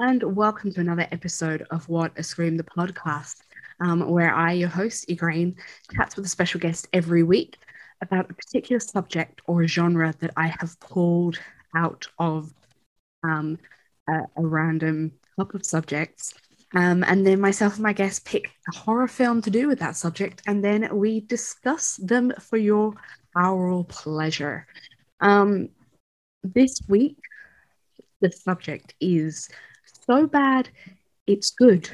[0.00, 3.42] and welcome to another episode of What a Scream the podcast,
[3.80, 5.54] um, where I, your host, Igraine,
[5.94, 7.58] chats with a special guest every week
[8.00, 11.38] about a particular subject or genre that I have pulled
[11.74, 12.52] out of
[13.22, 13.58] um,
[14.08, 16.34] a, a, random couple of subjects.
[16.74, 19.96] Um, and then myself and my guest pick a horror film to do with that
[19.96, 22.94] subject, and then we discuss them for your
[23.36, 24.66] oral pleasure.
[25.20, 25.68] Um,
[26.42, 27.18] this week,
[28.20, 29.48] the subject is
[30.06, 30.68] so bad,
[31.26, 31.88] it's good.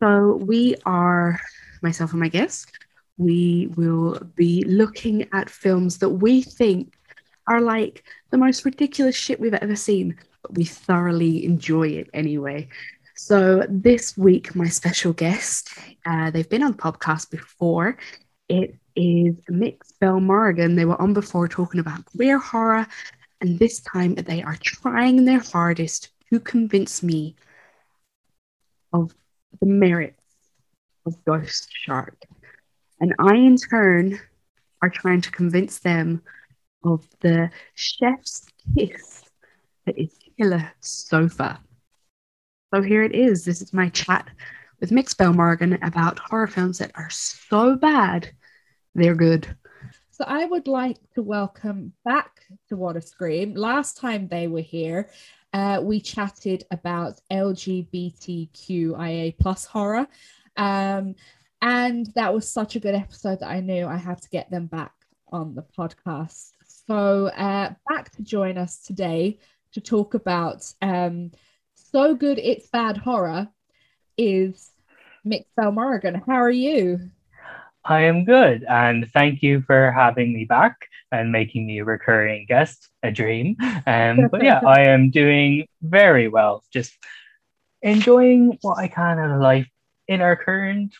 [0.00, 1.40] So we are,
[1.82, 2.70] myself and my guest,
[3.16, 6.94] we will be looking at films that we think
[7.46, 12.68] are like the most ridiculous shit we've ever seen, but we thoroughly enjoy it anyway.
[13.14, 15.68] So this week, my special guest,
[16.06, 17.98] uh, they've been on podcast before.
[18.48, 20.76] It is Mick Bell Morgan.
[20.76, 22.86] They were on before talking about queer horror
[23.40, 27.36] and this time they are trying their hardest to convince me
[28.92, 29.14] of
[29.60, 30.22] the merits
[31.06, 32.16] of Ghost Shark.
[33.00, 34.18] And I, in turn,
[34.82, 36.22] are trying to convince them
[36.84, 39.24] of the chef's kiss
[39.86, 41.60] that is Killer Sofa.
[42.72, 43.44] So here it is.
[43.44, 44.28] This is my chat
[44.80, 48.30] with Mick Morgan about horror films that are so bad,
[48.94, 49.54] they're good.
[50.10, 53.54] So I would like to welcome back to What a Scream.
[53.54, 55.08] Last time they were here,
[55.52, 60.06] uh, we chatted about LGBTQIA plus horror.
[60.56, 61.14] Um,
[61.62, 64.66] and that was such a good episode that I knew I had to get them
[64.66, 64.92] back
[65.32, 66.52] on the podcast.
[66.86, 69.38] So uh, back to join us today
[69.72, 71.32] to talk about um,
[71.74, 73.48] So Good It's Bad Horror
[74.16, 74.70] is
[75.26, 76.22] Mick Morgan.
[76.26, 77.10] How are you?
[77.84, 82.46] I am good, and thank you for having me back and making me a recurring
[82.46, 83.56] guest, a dream.
[83.86, 86.92] Um, but yeah, I am doing very well, just
[87.82, 89.68] enjoying what I can out of life
[90.08, 90.94] in our current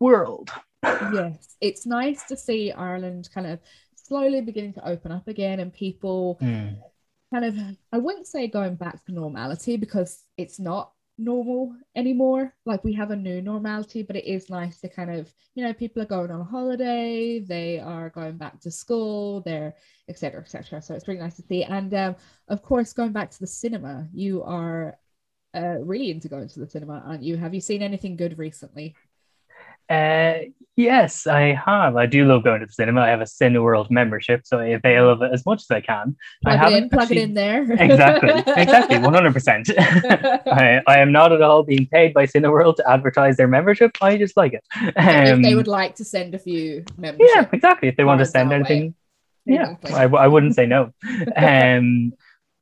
[0.00, 0.50] world.
[0.84, 3.60] yes, it's nice to see Ireland kind of
[3.96, 6.76] slowly beginning to open up again and people mm.
[7.32, 7.56] kind of,
[7.92, 12.54] I wouldn't say going back to normality because it's not normal anymore.
[12.64, 15.72] Like we have a new normality, but it is nice to kind of, you know,
[15.72, 19.74] people are going on holiday, they are going back to school, they're
[20.08, 20.40] etc.
[20.40, 20.82] etc.
[20.82, 21.64] So it's really nice to see.
[21.64, 22.16] And um,
[22.48, 24.98] of course, going back to the cinema, you are
[25.54, 27.36] uh, really into going to the cinema, aren't you?
[27.36, 28.94] Have you seen anything good recently?
[29.88, 30.34] Uh,
[30.76, 31.96] yes, I have.
[31.96, 33.02] I do love going to the cinema.
[33.02, 36.16] I have a Cineworld membership, so I avail of it as much as I can.
[36.42, 37.18] Plug I it in, plug actually...
[37.18, 37.62] it in there.
[37.78, 39.70] exactly, exactly, one hundred percent.
[39.78, 43.96] I am not at all being paid by Cineworld to advertise their membership.
[44.00, 44.64] I just like it.
[44.74, 47.88] Um, if they um, would like to send a few memberships, yeah, exactly.
[47.88, 48.94] If they want to send anything,
[49.46, 49.54] way.
[49.54, 50.18] yeah, exactly.
[50.18, 50.92] I, I wouldn't say no.
[51.36, 52.12] Um,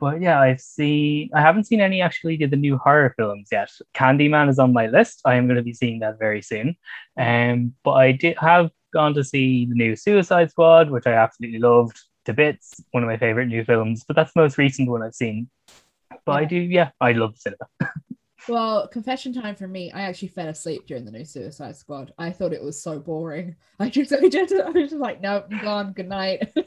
[0.05, 3.71] but yeah, I've seen I haven't seen any actually did the new horror films yet.
[3.95, 5.23] Candyman is on my list.
[5.25, 6.77] I am going to be seeing that very soon.
[7.19, 11.59] Um, but I did have gone to see the new Suicide Squad, which I absolutely
[11.59, 12.83] loved to bits.
[12.91, 15.49] One of my favorite new films, but that's the most recent one I've seen.
[16.27, 16.35] But yeah.
[16.35, 17.67] I do, yeah, I love cinema.
[18.47, 19.91] well, confession time for me.
[19.91, 22.13] I actually fell asleep during the new Suicide Squad.
[22.19, 23.57] I thought it was so boring.
[23.81, 25.93] I just, I just, I was just like, no, I'm gone.
[25.95, 26.53] Good night.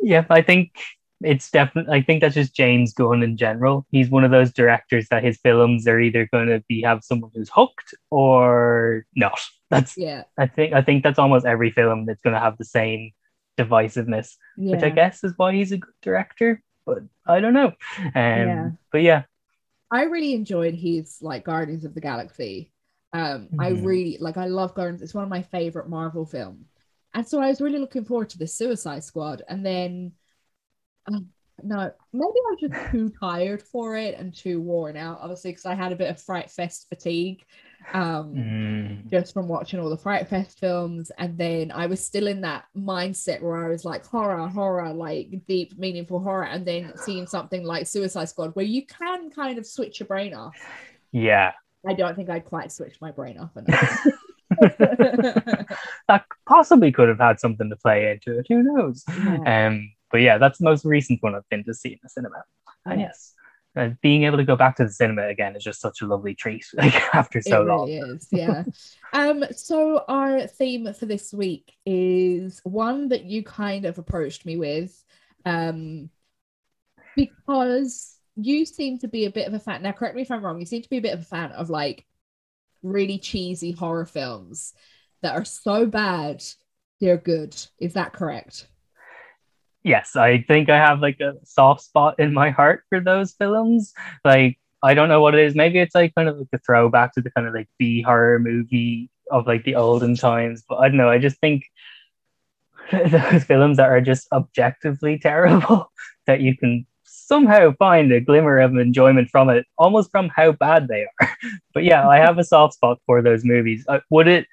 [0.00, 0.72] yeah, I think
[1.22, 3.86] it's definitely I think that's just James Gunn in general.
[3.90, 7.30] He's one of those directors that his films are either going to be have someone
[7.34, 9.40] who's hooked or not.
[9.70, 10.24] That's yeah.
[10.38, 13.12] I think I think that's almost every film that's going to have the same
[13.58, 14.72] divisiveness, yeah.
[14.72, 16.62] which I guess is why he's a good director.
[16.86, 17.72] But I don't know.
[17.98, 18.70] Um, yeah.
[18.92, 19.22] But yeah,
[19.90, 22.72] I really enjoyed his like Guardians of the Galaxy.
[23.12, 23.60] Um, mm-hmm.
[23.60, 24.36] I really like.
[24.36, 25.02] I love Guardians.
[25.02, 26.66] It's one of my favorite Marvel films.
[27.14, 29.42] And so I was really looking forward to the Suicide Squad.
[29.48, 30.12] And then,
[31.06, 31.28] um,
[31.62, 35.66] no, maybe I was just too tired for it and too worn out, obviously, because
[35.66, 37.44] I had a bit of Fright Fest fatigue
[37.92, 39.10] um, mm.
[39.10, 41.12] just from watching all the Fright Fest films.
[41.18, 45.28] And then I was still in that mindset where I was like, horror, horror, like
[45.46, 46.46] deep, meaningful horror.
[46.46, 50.34] And then seeing something like Suicide Squad, where you can kind of switch your brain
[50.34, 50.56] off.
[51.12, 51.52] Yeah.
[51.86, 54.06] I don't think I'd quite switch my brain off enough.
[56.08, 58.46] that possibly could have had something to play into it.
[58.48, 59.04] Who knows?
[59.08, 59.66] Yeah.
[59.66, 62.44] Um, but yeah, that's the most recent one I've been to see in the cinema.
[62.86, 63.34] And yes,
[63.76, 66.34] uh, being able to go back to the cinema again is just such a lovely
[66.34, 66.64] treat.
[66.74, 68.28] Like after so it long, really is.
[68.30, 68.64] Yeah.
[69.12, 69.44] um.
[69.56, 75.04] So our theme for this week is one that you kind of approached me with,
[75.44, 76.10] um,
[77.16, 79.82] because you seem to be a bit of a fan.
[79.82, 80.60] Now, correct me if I'm wrong.
[80.60, 82.06] You seem to be a bit of a fan of like
[82.84, 84.74] really cheesy horror films
[85.22, 86.44] that are so bad
[87.00, 87.56] they're good.
[87.80, 88.68] Is that correct?
[89.84, 93.92] yes, I think I have like a soft spot in my heart for those films.
[94.24, 95.54] Like I don't know what it is.
[95.54, 98.38] Maybe it's like kind of like a throwback to the kind of like B horror
[98.38, 100.64] movie of like the olden times.
[100.68, 101.10] But I don't know.
[101.10, 101.64] I just think
[102.92, 105.92] those films that are just objectively terrible
[106.26, 110.88] that you can somehow find a glimmer of enjoyment from it, almost from how bad
[110.88, 111.36] they are.
[111.74, 113.84] but yeah, I have a soft spot for those movies.
[113.88, 114.46] Uh, would it?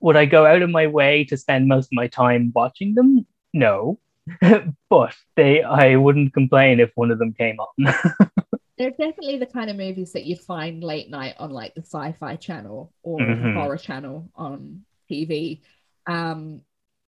[0.00, 3.26] Would I go out of my way to spend most of my time watching them?
[3.52, 3.98] No,
[4.90, 5.62] but they.
[5.62, 7.94] I wouldn't complain if one of them came on.
[8.78, 12.36] They're definitely the kind of movies that you'd find late night on like the Sci-Fi
[12.36, 13.48] Channel or mm-hmm.
[13.48, 15.60] the Horror Channel on TV.
[16.06, 16.62] Um,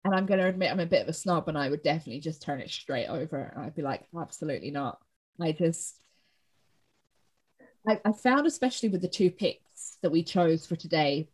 [0.03, 2.19] and I'm going to admit I'm a bit of a snob and I would definitely
[2.19, 4.99] just turn it straight over and I'd be like, absolutely not.
[5.39, 5.99] I just,
[7.87, 11.29] I, I found, especially with the two picks that we chose for today,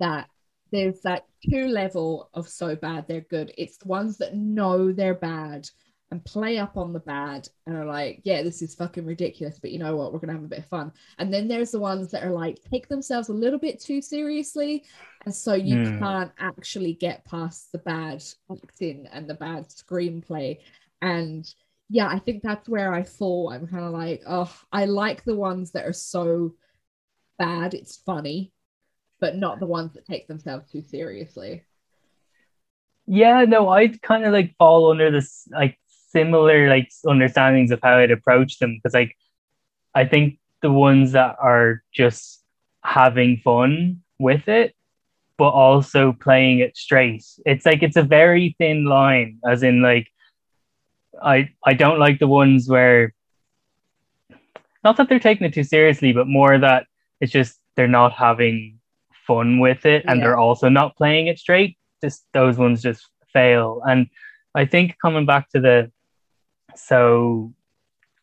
[0.00, 0.28] that
[0.70, 3.52] there's that two level of so bad they're good.
[3.58, 5.68] It's the ones that know they're bad
[6.12, 9.70] and play up on the bad and are like, yeah, this is fucking ridiculous, but
[9.70, 10.12] you know what?
[10.12, 10.92] We're gonna have a bit of fun.
[11.18, 14.84] And then there's the ones that are like take themselves a little bit too seriously,
[15.24, 15.98] and so you mm.
[15.98, 20.58] can't actually get past the bad acting and the bad screenplay.
[21.00, 21.52] And
[21.88, 23.50] yeah, I think that's where I fall.
[23.50, 26.52] I'm kind of like, oh, I like the ones that are so
[27.38, 28.52] bad it's funny,
[29.18, 31.64] but not the ones that take themselves too seriously.
[33.06, 35.78] Yeah, no, I'd kind of like fall under this like
[36.12, 39.16] similar like understandings of how I'd approach them because like
[39.94, 42.42] I think the ones that are just
[42.82, 44.74] having fun with it
[45.38, 47.24] but also playing it straight.
[47.44, 50.08] It's like it's a very thin line as in like
[51.22, 53.14] I I don't like the ones where
[54.84, 56.86] not that they're taking it too seriously but more that
[57.20, 58.78] it's just they're not having
[59.26, 60.26] fun with it and yeah.
[60.26, 61.76] they're also not playing it straight.
[62.02, 63.80] Just those ones just fail.
[63.86, 64.08] And
[64.54, 65.90] I think coming back to the
[66.76, 67.52] so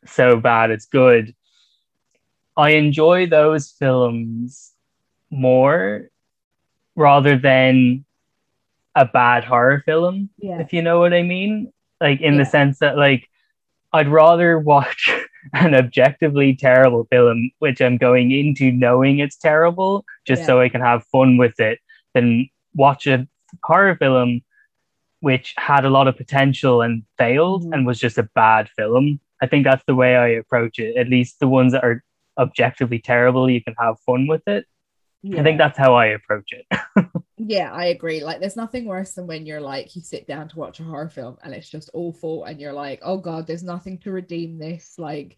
[0.06, 1.36] so bad it's good.
[2.57, 4.74] I enjoy those films
[5.30, 6.10] more
[6.96, 8.06] rather than
[8.96, 10.60] a bad horror film, yeah.
[10.60, 11.72] if you know what I mean.
[12.01, 12.44] Like in yeah.
[12.44, 13.30] the sense that like
[13.94, 15.10] I'd rather watch
[15.54, 20.48] an objectively terrible film, which I'm going into knowing it's terrible, just yeah.
[20.48, 21.80] so I can have fun with it,
[22.13, 23.28] than watch a
[23.63, 24.42] horror film
[25.21, 27.74] which had a lot of potential and failed mm-hmm.
[27.74, 29.19] and was just a bad film.
[29.42, 30.98] I think that's the way I approach it.
[30.98, 32.04] At least the ones that are
[32.38, 34.66] objectively terrible, you can have fun with it.
[35.21, 35.42] Yeah.
[35.42, 36.66] I think that's how I approach it.
[37.38, 38.24] yeah, I agree.
[38.24, 41.10] Like, there's nothing worse than when you're like, you sit down to watch a horror
[41.10, 44.95] film and it's just awful, and you're like, oh God, there's nothing to redeem this.
[44.98, 45.38] Like,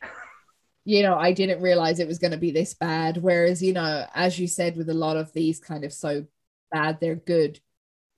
[0.85, 3.17] you know, I didn't realize it was going to be this bad.
[3.17, 6.25] Whereas, you know, as you said, with a lot of these kind of so
[6.71, 7.59] bad, they're good,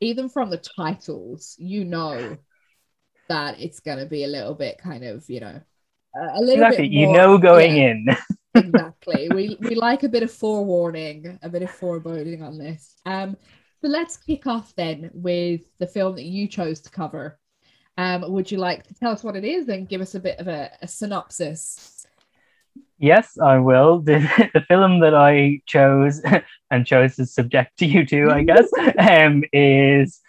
[0.04, 2.38] even from the titles, you know
[3.30, 5.62] that it's going to be a little bit kind of, you know,
[6.16, 6.90] a little exactly.
[6.90, 8.08] bit more, you know going yeah, in.
[8.56, 9.30] exactly.
[9.30, 12.96] We we like a bit of forewarning, a bit of foreboding on this.
[13.06, 13.38] Um,
[13.82, 17.40] so let's kick off then with the film that you chose to cover.
[17.98, 20.40] Um, would you like to tell us what it is and give us a bit
[20.40, 21.93] of a, a synopsis?
[23.00, 24.00] Yes, I will.
[24.06, 26.22] The, the film that I chose
[26.72, 30.22] and chose to subject to you to, I guess, um, is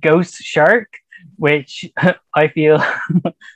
[0.00, 0.88] Ghost Shark,
[1.36, 1.90] which
[2.34, 2.82] I feel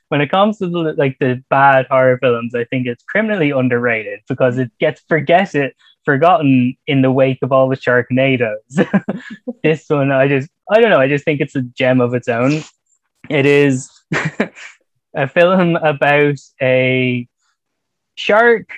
[0.09, 4.21] when it comes to the, like the bad horror films, I think it's criminally underrated
[4.29, 5.75] because it gets forget it
[6.05, 8.87] forgotten in the wake of all the Sharknadoes.
[9.63, 12.29] this one, I just, I don't know, I just think it's a gem of its
[12.29, 12.63] own.
[13.29, 13.91] It is
[15.15, 17.29] a film about a
[18.19, 18.71] shark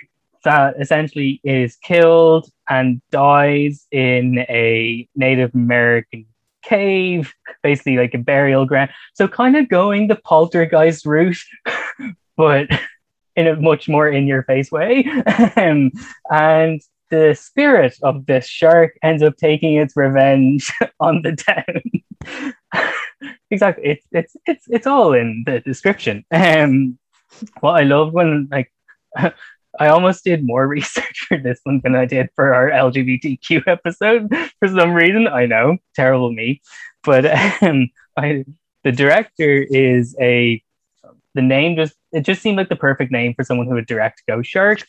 [0.44, 6.26] that essentially is killed and dies in a Native American
[6.62, 7.32] cave,
[7.62, 8.90] basically like a burial ground.
[9.14, 11.38] So kind of going the poltergeist route,
[12.36, 12.68] but
[13.36, 15.04] in a much more in your face way.
[15.56, 16.80] and
[17.10, 22.82] the spirit of this shark ends up taking its revenge on the town.
[23.50, 23.84] exactly.
[23.84, 26.24] It's it's it's it's all in the description.
[26.30, 26.98] Um
[27.60, 28.72] what I love when like
[29.78, 34.28] I almost did more research for this one than I did for our LGBTQ episode
[34.58, 35.28] for some reason.
[35.28, 36.60] I know, terrible me.
[37.02, 37.26] But
[37.62, 38.44] um, I,
[38.84, 40.62] the director is a,
[41.34, 44.22] the name just, it just seemed like the perfect name for someone who would direct
[44.26, 44.80] Ghost Shark,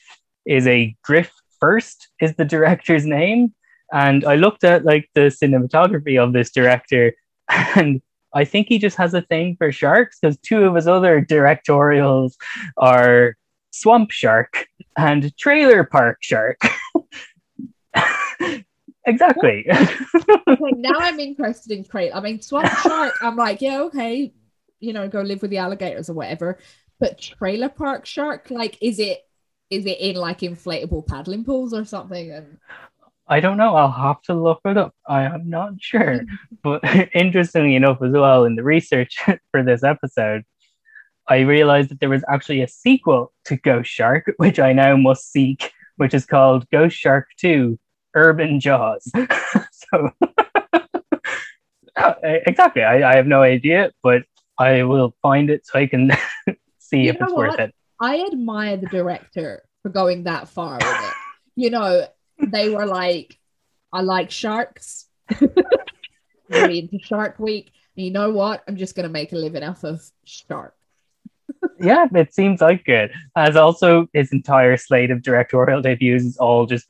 [0.45, 3.53] is a Griff Furst, is the director's name.
[3.93, 7.13] And I looked at like the cinematography of this director,
[7.75, 8.01] and
[8.33, 12.33] I think he just has a thing for sharks because two of his other directorials
[12.77, 13.35] are
[13.71, 16.59] Swamp Shark and Trailer Park Shark.
[19.05, 19.65] exactly.
[19.69, 22.11] okay, now I'm interested in crate.
[22.13, 23.15] I mean, swamp shark.
[23.21, 24.33] I'm like, yeah, okay,
[24.79, 26.59] you know, go live with the alligators or whatever.
[26.99, 29.21] But trailer park shark, like, is it
[29.69, 32.31] is it in like inflatable paddling pools or something?
[32.31, 32.57] And
[33.27, 33.75] I don't know.
[33.75, 34.93] I'll have to look it up.
[35.07, 36.21] I am not sure.
[36.63, 36.83] but
[37.15, 39.17] interestingly enough, as well, in the research
[39.51, 40.43] for this episode,
[41.31, 45.31] I realized that there was actually a sequel to Ghost Shark, which I now must
[45.31, 47.79] seek, which is called Ghost Shark 2
[48.13, 49.09] Urban Jaws.
[49.71, 50.11] so,
[51.95, 52.83] uh, exactly.
[52.83, 54.23] I, I have no idea, but
[54.59, 56.11] I will find it so I can
[56.79, 57.51] see you if it's what?
[57.51, 57.73] worth it.
[58.01, 61.13] I admire the director for going that far with it.
[61.55, 62.07] You know,
[62.39, 63.39] they were like,
[63.93, 65.07] I like sharks.
[66.49, 67.71] really into Shark Week.
[67.95, 68.63] And you know what?
[68.67, 70.75] I'm just going to make a living off of shark.
[71.79, 73.11] Yeah, it seems like it.
[73.35, 76.87] As also his entire slate of directorial debuts is all just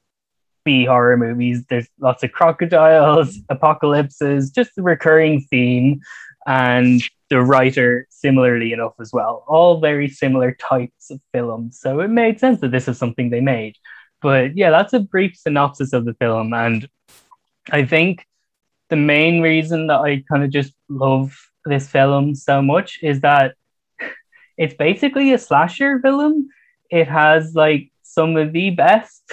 [0.63, 1.65] B horror movies.
[1.69, 6.01] There's lots of crocodiles, apocalypses, just the recurring theme.
[6.47, 9.45] And the writer similarly enough as well.
[9.47, 11.79] All very similar types of films.
[11.79, 13.75] So it made sense that this is something they made.
[14.21, 16.53] But yeah, that's a brief synopsis of the film.
[16.53, 16.89] And
[17.71, 18.25] I think
[18.89, 21.33] the main reason that I kind of just love
[21.65, 23.55] this film so much is that
[24.58, 26.50] it's basically a slasher film.
[26.89, 29.24] It has like some of the best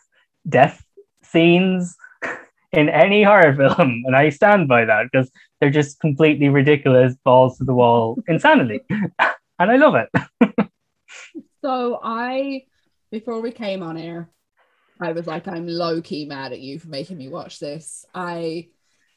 [0.48, 0.84] death
[1.22, 1.96] scenes
[2.72, 4.02] in any horror film.
[4.06, 5.30] And I stand by that because
[5.60, 8.80] they're just completely ridiculous, balls to the wall insanity.
[8.88, 10.70] and I love it.
[11.62, 12.64] so I,
[13.10, 14.30] before we came on air,
[15.00, 18.04] I was like, I'm low key mad at you for making me watch this.
[18.14, 18.68] I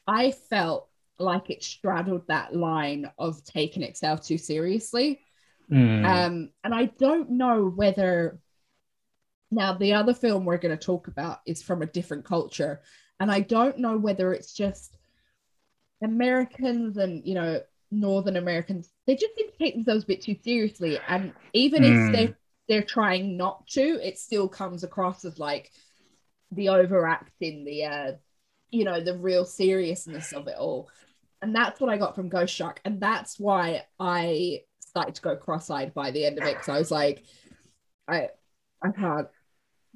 [0.06, 0.88] I felt
[1.18, 5.20] like it straddled that line of taking itself too seriously.
[5.72, 6.04] Mm.
[6.04, 8.38] Um, and I don't know whether
[9.50, 12.82] now the other film we're going to talk about is from a different culture,
[13.18, 14.98] and I don't know whether it's just
[16.02, 17.60] Americans and you know
[17.90, 22.06] Northern Americans they just seem to take themselves a bit too seriously, and even mm.
[22.06, 22.34] if they
[22.68, 25.70] they're trying not to, it still comes across as like
[26.52, 28.12] the overacting, the uh,
[28.70, 30.88] you know, the real seriousness of it all.
[31.40, 34.60] And that's what I got from Ghost Shark, and that's why I
[34.92, 37.24] started to go cross-eyed by the end of it because I was like,
[38.06, 38.28] I,
[38.82, 39.26] I can't,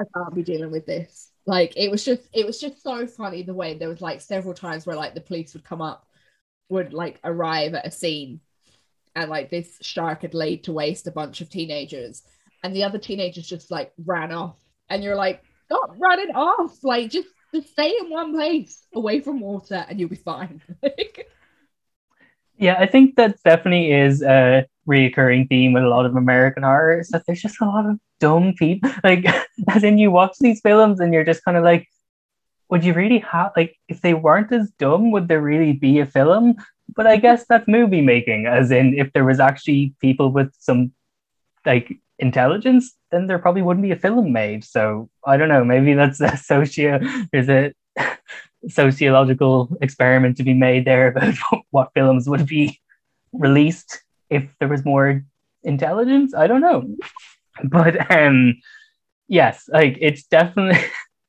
[0.00, 1.30] I can't be dealing with this.
[1.46, 4.54] Like it was just, it was just so funny the way there was like several
[4.54, 6.06] times where like the police would come up,
[6.70, 8.40] would like arrive at a scene,
[9.14, 12.22] and like this shark had laid to waste a bunch of teenagers,
[12.64, 14.56] and the other teenagers just like ran off,
[14.88, 19.40] and you're like, stop running off, like just just stay in one place away from
[19.40, 20.60] water, and you'll be fine.
[22.56, 27.00] yeah, I think that definitely is a reoccurring theme with a lot of American horror
[27.00, 28.90] is that there's just a lot of dumb people.
[29.04, 29.26] Like,
[29.68, 31.88] as in, you watch these films and you're just kind of like,
[32.68, 36.06] would you really have like if they weren't as dumb, would there really be a
[36.06, 36.56] film?
[36.94, 40.92] But I guess that's movie making, as in if there was actually people with some
[41.64, 44.64] like intelligence, then there probably wouldn't be a film made.
[44.64, 47.00] So I don't know, maybe that's a socio
[47.32, 47.72] a
[48.68, 51.34] sociological experiment to be made there about
[51.70, 52.80] what films would be
[53.32, 55.24] released if there was more
[55.62, 56.34] intelligence.
[56.34, 56.84] I don't know.
[57.64, 58.60] But um
[59.28, 60.82] yes, like it's definitely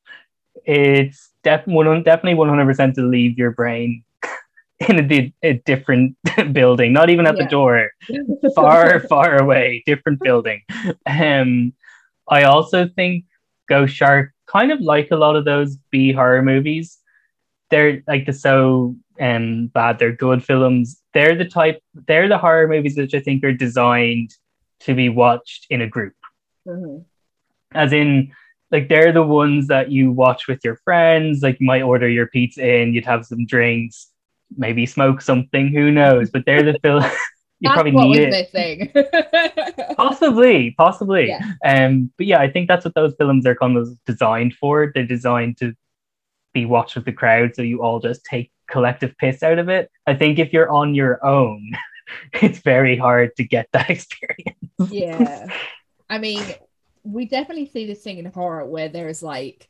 [0.66, 4.04] it's def- one, definitely 100% to leave your brain
[4.88, 6.18] in a, di- a different
[6.54, 7.44] building, not even at yeah.
[7.44, 7.92] the door,
[8.54, 10.62] far, far away, different building.
[11.06, 11.74] Um,
[12.30, 13.26] I also think
[13.70, 16.98] Ghost Shark, kind of like a lot of those B horror movies,
[17.70, 21.02] they're like the so um, bad, they're good films.
[21.18, 24.36] They're the type, they're the horror movies which I think are designed
[24.82, 26.14] to be watched in a group.
[26.68, 27.00] Mm-hmm.
[27.72, 28.32] As in,
[28.70, 31.42] like they're the ones that you watch with your friends.
[31.42, 34.12] Like you might order your pizza in, you'd have some drinks,
[34.56, 35.70] maybe smoke something.
[35.70, 36.30] Who knows?
[36.30, 37.02] But they're the film.
[37.62, 39.96] you That's probably need it.
[39.98, 41.30] possibly, possibly.
[41.30, 41.54] Yeah.
[41.66, 44.92] Um, but yeah, I think that's what those films are kind of designed for.
[44.94, 45.74] They're designed to
[46.54, 49.90] be watched with the crowd, so you all just take collective piss out of it.
[50.06, 51.72] I think if you're on your own,
[52.34, 54.58] it's very hard to get that experience.
[54.90, 55.48] yeah,
[56.10, 56.44] I mean,
[57.04, 59.68] we definitely see this thing in horror where there's like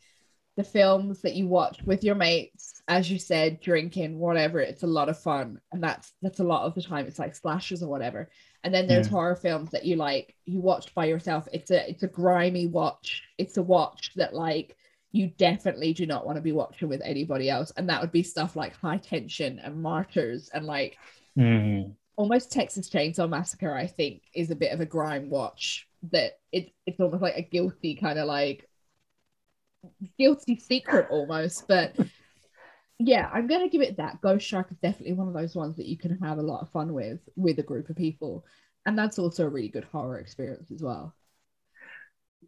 [0.55, 4.59] the films that you watch with your mates, as you said, drinking, whatever.
[4.59, 7.05] It's a lot of fun, and that's that's a lot of the time.
[7.05, 8.29] It's like slashes or whatever.
[8.63, 9.11] And then there's yeah.
[9.11, 11.47] horror films that you like you watch by yourself.
[11.53, 13.23] It's a it's a grimy watch.
[13.37, 14.75] It's a watch that like
[15.11, 17.71] you definitely do not want to be watching with anybody else.
[17.77, 20.97] And that would be stuff like High Tension and Martyrs and like
[21.37, 21.91] mm.
[22.15, 23.73] almost Texas Chainsaw Massacre.
[23.73, 27.41] I think is a bit of a grime watch that it, it's almost like a
[27.41, 28.69] guilty kind of like
[30.17, 31.95] guilty secret almost but
[32.99, 34.21] yeah, I'm gonna give it that.
[34.21, 36.69] Ghost Shark is definitely one of those ones that you can have a lot of
[36.69, 38.45] fun with with a group of people,
[38.85, 41.13] and that's also a really good horror experience as well.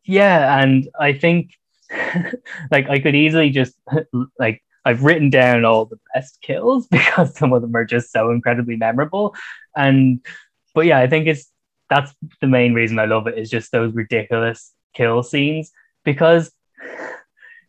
[0.03, 1.51] Yeah, and I think
[2.71, 3.75] like I could easily just
[4.39, 8.31] like I've written down all the best kills because some of them are just so
[8.31, 9.35] incredibly memorable,
[9.75, 10.25] and
[10.73, 11.51] but yeah, I think it's
[11.89, 15.71] that's the main reason I love it is just those ridiculous kill scenes
[16.03, 16.51] because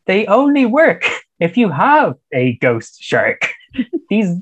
[0.06, 1.04] they only work
[1.38, 3.50] if you have a ghost shark.
[4.08, 4.36] These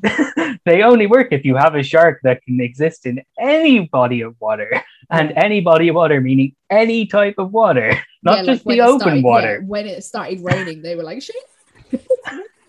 [0.64, 4.35] they only work if you have a shark that can exist in any body of
[4.40, 8.77] water, and any body of water meaning any type of water, not yeah, just like
[8.77, 9.59] the open started, water.
[9.61, 11.37] Yeah, when it started raining, they were like, "Shit."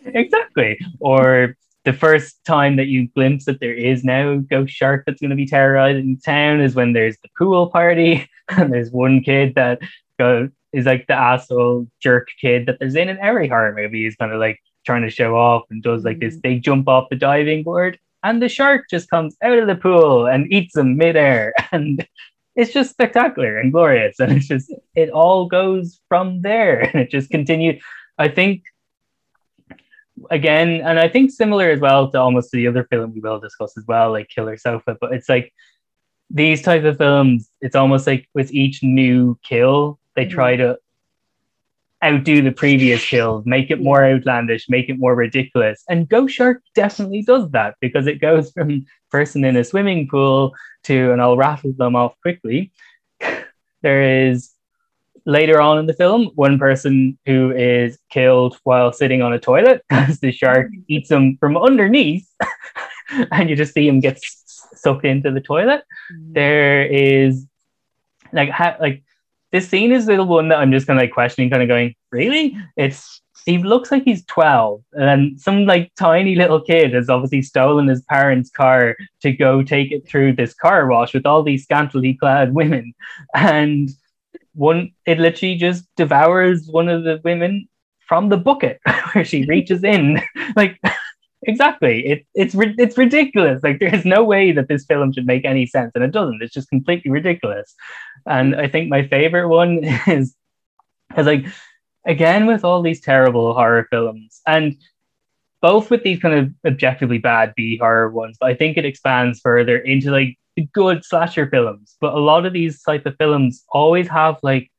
[0.06, 0.80] exactly.
[1.00, 1.56] Or
[1.86, 5.30] the first time that you glimpse that there is now a ghost shark that's going
[5.30, 9.80] to be terrorizing town is when there's the pool party and there's one kid that
[10.18, 14.04] go, is like the asshole jerk kid that there's in an every horror movie.
[14.04, 16.42] He's kind of like trying to show off and does like this mm.
[16.42, 20.28] big jump off the diving board, and the shark just comes out of the pool
[20.28, 22.08] and eats him midair, and
[22.56, 27.10] it's just spectacular and glorious, and it's just it all goes from there, and it
[27.10, 27.80] just continued.
[28.18, 28.64] I think
[30.30, 33.78] again, and I think similar as well to almost the other film we will discuss
[33.78, 35.54] as well, like Killer Sofa, but it's like
[36.30, 40.34] these type of films, it's almost like with each new kill, they mm-hmm.
[40.34, 40.78] try to
[42.04, 45.84] outdo the previous kills, make it more outlandish, make it more ridiculous.
[45.90, 50.54] And Ghost Shark definitely does that because it goes from person in a swimming pool
[50.84, 52.72] to, and I'll rattle them off quickly.
[53.82, 54.52] there is
[55.26, 59.84] later on in the film one person who is killed while sitting on a toilet
[59.90, 62.28] as the shark eats him from underneath,
[63.32, 64.20] and you just see him get
[64.76, 65.84] sucked into the toilet.
[66.14, 66.34] Mm.
[66.34, 67.46] There is
[68.32, 69.04] like ha- like
[69.52, 71.96] this scene is the one that I'm just kind of like questioning, kind of going,
[72.12, 72.56] really?
[72.78, 77.88] It's he looks like he's 12 and some like tiny little kid has obviously stolen
[77.88, 82.14] his parents' car to go take it through this car wash with all these scantily
[82.14, 82.94] clad women.
[83.34, 83.90] And
[84.54, 87.68] one it literally just devours one of the women
[88.08, 88.80] from the bucket
[89.14, 90.22] where she reaches in.
[90.56, 90.80] like
[91.44, 95.66] exactly it, it's it's ridiculous like there's no way that this film should make any
[95.66, 97.76] sense and it doesn't it's just completely ridiculous
[98.26, 100.36] and i think my favorite one is
[101.18, 101.46] is like
[102.06, 104.76] again with all these terrible horror films and
[105.62, 109.40] both with these kind of objectively bad b horror ones but i think it expands
[109.40, 111.96] further into like the good slasher films.
[112.02, 114.70] But a lot of these type of films always have like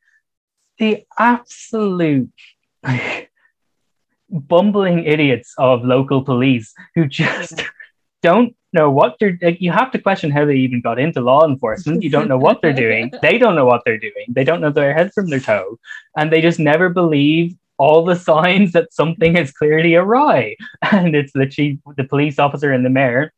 [0.79, 2.33] the absolute
[2.83, 3.31] like
[4.29, 7.63] bumbling idiots of local police who just
[8.23, 11.45] don't know what they're like you have to question how they even got into law
[11.45, 12.03] enforcement.
[12.03, 13.11] You don't know what they're doing.
[13.23, 14.27] They don't know what they're doing.
[14.29, 15.79] They don't know their head from their toe.
[16.17, 20.57] And they just never believe all the signs that something is clearly awry.
[20.93, 23.33] And it's literally the police officer and the mayor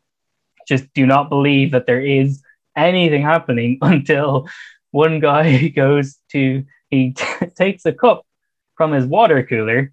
[0.68, 2.42] just do not believe that there is
[2.76, 4.48] anything happening until
[4.90, 8.24] one guy goes to he t- takes a cup
[8.76, 9.92] from his water cooler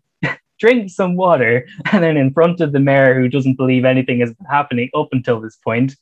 [0.60, 4.34] drink some water, and then in front of the mayor who doesn't believe anything is
[4.50, 5.96] happening up until this point,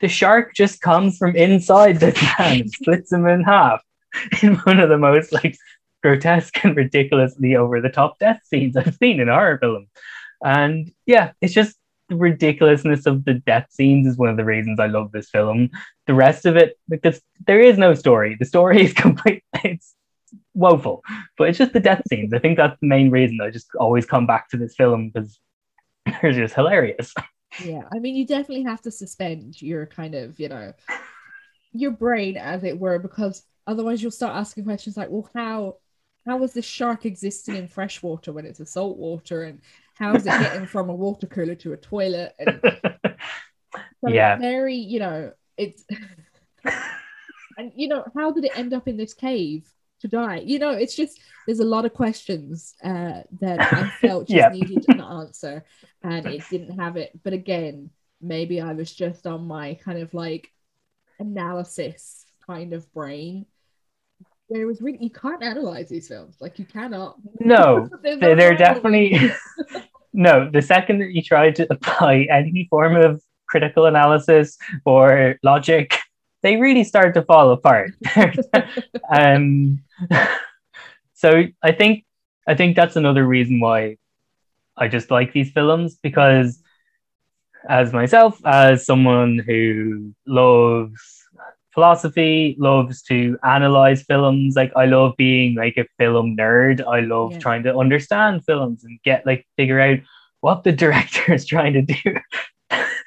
[0.00, 3.80] the shark just comes from inside the can and splits him in half
[4.42, 5.56] in one of the most like
[6.02, 9.86] grotesque and ridiculously over the top death scenes I've seen in horror film.
[10.42, 11.76] And yeah, it's just
[12.08, 15.70] the ridiculousness of the death scenes is one of the reasons I love this film.
[16.06, 18.36] The rest of it, this, there is no story.
[18.38, 19.42] The story is complete.
[19.64, 19.94] It's
[20.54, 21.02] woeful.
[21.36, 22.32] But it's just the death scenes.
[22.32, 25.38] I think that's the main reason I just always come back to this film because
[26.22, 27.12] they're just hilarious.
[27.62, 30.72] Yeah, I mean, you definitely have to suspend your kind of, you know,
[31.72, 35.76] your brain, as it were, because otherwise you'll start asking questions like, well, how
[36.26, 39.60] how is this shark existing in fresh water when it's a salt water, and
[39.94, 42.34] how is it getting from a water cooler to a toilet?
[42.38, 42.60] And
[44.00, 45.84] so yeah, very, you know, it's
[47.58, 49.64] and you know, how did it end up in this cave?
[50.04, 50.42] To die?
[50.44, 54.84] You know, it's just there's a lot of questions uh, that I felt just needed
[54.88, 55.64] an answer,
[56.02, 57.10] and it didn't have it.
[57.22, 57.90] But again,
[58.20, 60.48] maybe I was just on my kind of like
[61.18, 63.46] analysis kind of brain.
[64.48, 67.16] Where was really you can't analyze these films like you cannot.
[67.40, 69.32] No, they're, they're definitely
[70.12, 70.50] no.
[70.52, 75.98] The second that you try to apply any form of critical analysis or logic
[76.44, 77.92] they really start to fall apart.
[79.10, 79.82] um,
[81.14, 82.04] so I think
[82.46, 83.96] I think that's another reason why
[84.76, 86.62] I just like these films because
[87.66, 91.24] as myself, as someone who loves
[91.72, 96.86] philosophy, loves to analyze films, like I love being like a film nerd.
[96.86, 97.38] I love yeah.
[97.38, 100.00] trying to understand films and get like figure out
[100.40, 102.20] what the director is trying to do.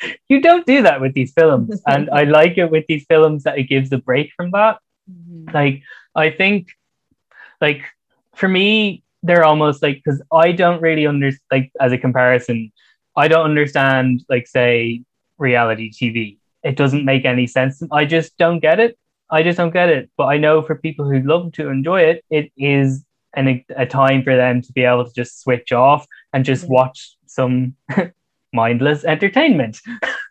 [0.29, 1.81] you don't do that with these films.
[1.87, 4.79] and I like it with these films that it gives a break from that.
[5.09, 5.53] Mm-hmm.
[5.53, 5.83] Like,
[6.15, 6.69] I think,
[7.61, 7.83] like,
[8.35, 12.71] for me, they're almost like, because I don't really understand, like, as a comparison,
[13.15, 15.03] I don't understand, like, say,
[15.37, 16.37] reality TV.
[16.63, 17.81] It doesn't make any sense.
[17.91, 18.97] I just don't get it.
[19.29, 20.09] I just don't get it.
[20.17, 23.03] But I know for people who love to enjoy it, it is
[23.35, 26.73] an, a time for them to be able to just switch off and just mm-hmm.
[26.73, 27.75] watch some
[28.53, 29.81] mindless entertainment.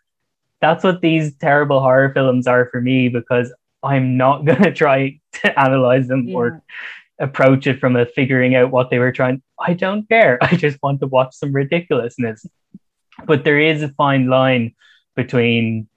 [0.61, 3.53] That's what these terrible horror films are for me because
[3.83, 6.35] I'm not going to try to analyze them yeah.
[6.35, 6.63] or
[7.19, 9.41] approach it from a figuring out what they were trying.
[9.59, 10.37] I don't care.
[10.41, 12.45] I just want to watch some ridiculousness.
[13.25, 14.75] But there is a fine line
[15.15, 15.87] between,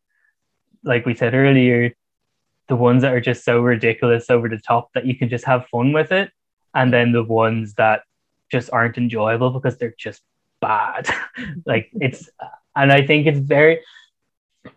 [0.82, 1.94] like we said earlier,
[2.68, 5.66] the ones that are just so ridiculous over the top that you can just have
[5.66, 6.30] fun with it,
[6.72, 8.02] and then the ones that
[8.50, 10.22] just aren't enjoyable because they're just
[10.60, 11.08] bad.
[11.66, 12.28] like it's,
[12.76, 13.80] and I think it's very,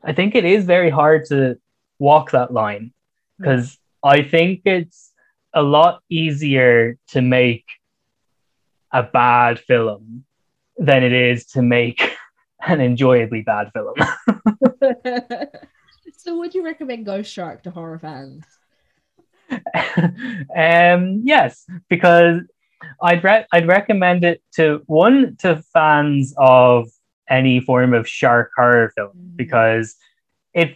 [0.04, 1.58] I think it is very hard to
[2.00, 2.94] walk that line
[3.38, 5.12] because I think it's
[5.54, 7.66] a lot easier to make
[8.92, 10.26] a bad film
[10.78, 12.16] than it is to make
[12.62, 13.96] an enjoyably bad film.
[16.18, 18.46] so, would you recommend Ghost Shark to horror fans?
[20.56, 22.42] um, yes, because
[23.02, 26.90] I'd re- I'd recommend it to one to fans of
[27.30, 29.36] any form of shark horror film mm.
[29.36, 29.96] because
[30.54, 30.76] if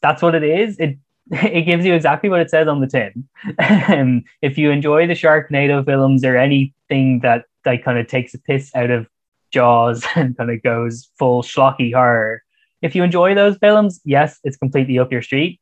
[0.00, 0.98] that's what it is, it
[1.30, 3.28] it gives you exactly what it says on the tin.
[3.58, 8.38] um, if you enjoy the Sharknado films or anything that like kind of takes a
[8.38, 9.06] piss out of
[9.50, 12.42] Jaws and kind of goes full schlocky horror,
[12.80, 15.60] if you enjoy those films, yes, it's completely up your street.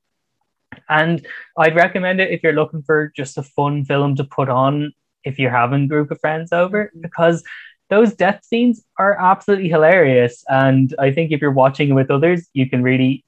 [0.88, 4.92] And I'd recommend it if you're looking for just a fun film to put on
[5.26, 7.00] if you're having a group of friends over, mm-hmm.
[7.02, 7.44] because
[7.90, 10.42] those death scenes are absolutely hilarious.
[10.48, 13.24] And I think if you're watching with others, you can really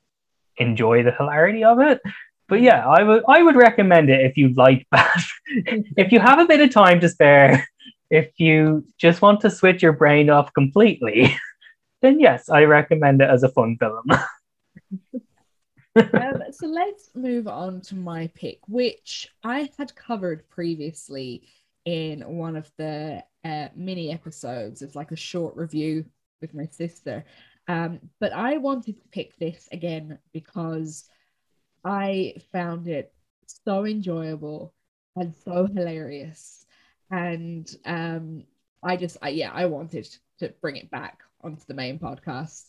[0.57, 2.01] enjoy the hilarity of it
[2.49, 5.23] but yeah, I would I would recommend it if you like that.
[5.55, 7.69] if you have a bit of time to spare,
[8.11, 11.37] if you just want to switch your brain off completely,
[12.03, 14.11] then yes, I recommend it as a fun film.
[15.97, 21.43] um, so let's move on to my pick, which I had covered previously
[21.89, 24.83] in one of the uh, mini episodes.
[24.83, 26.05] It's like a short review
[26.43, 27.25] with my sister.
[27.67, 31.09] Um, but I wanted to pick this again because
[31.87, 33.15] I found it
[33.65, 34.75] so enjoyable
[35.17, 36.67] and so hilarious.
[37.11, 38.45] And um,
[38.83, 42.67] I just, I, yeah, I wanted to bring it back onto the main podcast.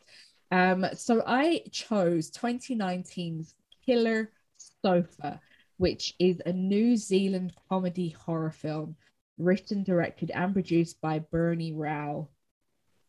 [0.50, 3.54] Um, so I chose 2019's
[3.86, 4.32] Killer
[4.82, 5.42] Sofa,
[5.76, 8.96] which is a New Zealand comedy horror film
[9.40, 12.28] written, directed, and produced by Bernie Rao.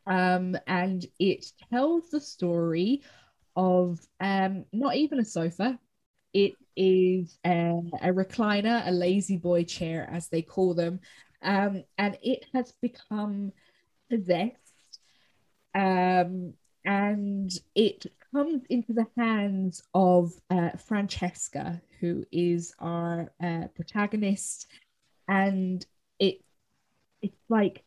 [0.07, 3.03] Um, and it tells the story
[3.55, 5.79] of um, not even a sofa,
[6.33, 11.01] it is a, a recliner, a La-Z-Boy chair, as they call them,
[11.43, 13.53] um, and it has become
[14.09, 14.55] possessed.
[15.75, 24.67] Um, and it comes into the hands of uh, Francesca, who is our uh, protagonist,
[25.29, 25.85] and
[27.23, 27.83] it's like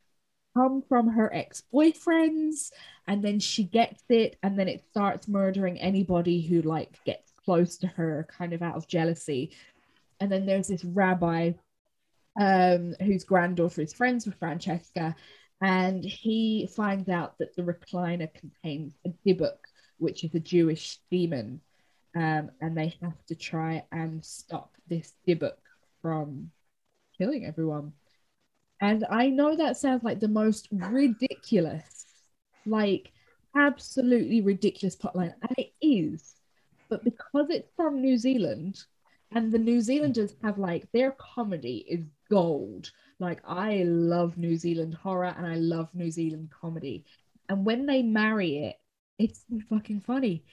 [0.56, 2.72] come from her ex-boyfriends
[3.08, 7.78] and then she gets it and then it starts murdering anybody who like gets close
[7.78, 9.52] to her, kind of out of jealousy.
[10.20, 11.54] And then there's this rabbi
[12.40, 15.16] um, whose granddaughter is friends with Francesca,
[15.62, 19.58] and he finds out that the recliner contains a dybbuk,
[19.98, 21.62] which is a Jewish demon,
[22.16, 25.58] um, and they have to try and stop this dybbuk
[26.02, 26.52] from
[27.18, 27.94] killing everyone.
[28.84, 32.06] And I know that sounds like the most ridiculous,
[32.66, 33.12] like
[33.56, 36.34] absolutely ridiculous plotline, and it is
[36.94, 38.84] but because it's from New Zealand
[39.32, 42.92] and the New Zealanders have like their comedy is gold.
[43.18, 47.04] Like I love New Zealand horror and I love New Zealand comedy.
[47.50, 48.76] And when they marry it,
[49.18, 50.44] it's fucking funny.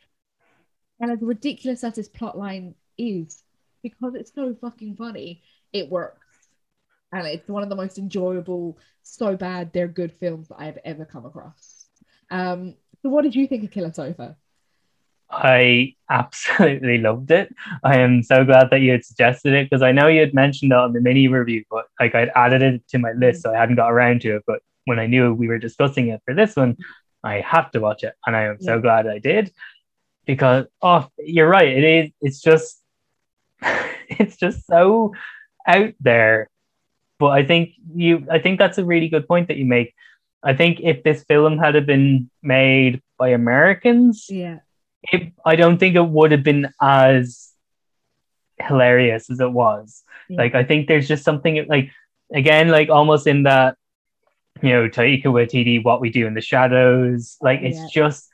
[0.99, 3.43] And as ridiculous as this plotline is,
[3.83, 5.43] because it's so fucking funny,
[5.75, 6.30] it works.
[7.13, 11.05] And it's one of the most enjoyable, so bad they're good films that I've ever
[11.05, 11.87] come across.
[12.31, 14.37] Um, so what did you think of Killer Sofa?
[15.31, 17.55] I absolutely loved it.
[17.85, 20.73] I am so glad that you had suggested it because I know you had mentioned
[20.73, 23.59] it on the mini review, but like I'd added it to my list, so I
[23.59, 24.43] hadn't got around to it.
[24.47, 26.77] But when I knew we were discussing it for this one,
[27.23, 28.67] I have to watch it, and I am yeah.
[28.67, 29.53] so glad I did
[30.27, 31.69] because oh, you're right.
[31.69, 32.11] It is.
[32.21, 32.83] It's just,
[33.63, 35.15] it's just so
[35.67, 36.51] out there.
[37.21, 39.95] But I think you, I think that's a really good point that you make
[40.43, 44.61] I think if this film had been made by Americans, yeah,
[45.13, 47.51] it, I don't think it would have been as
[48.59, 50.03] hilarious as it was.
[50.29, 50.39] Yeah.
[50.39, 51.91] Like I think there's just something like
[52.33, 53.77] again, like almost in that
[54.63, 57.37] you know Taika Waititi, what we do in the shadows.
[57.43, 57.89] Like it's yeah.
[57.93, 58.29] just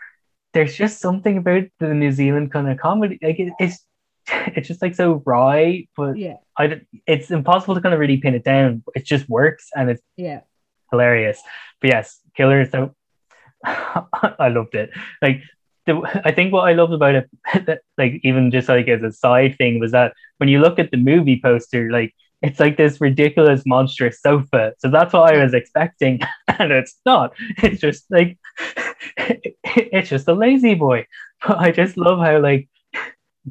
[0.53, 3.19] there's just something about the New Zealand kind of comedy.
[3.21, 3.85] Like it, it's
[4.57, 8.35] it's just like so right, but yeah, I it's impossible to kind of really pin
[8.35, 8.83] it down.
[8.95, 10.41] It just works and it's yeah
[10.91, 11.41] hilarious.
[11.81, 12.69] But yes, Killer.
[12.69, 12.95] So
[13.65, 14.91] I loved it.
[15.23, 15.43] Like
[15.87, 17.31] the, I think what I loved about it,
[17.67, 20.91] that, like even just like as a side thing, was that when you look at
[20.91, 24.75] the movie poster, like it's like this ridiculous monstrous sofa.
[24.79, 27.35] So that's what I was expecting, and it's not.
[27.63, 28.39] It's just like
[29.17, 31.07] it's just a La-Z-Boy.
[31.47, 32.69] But I just love how like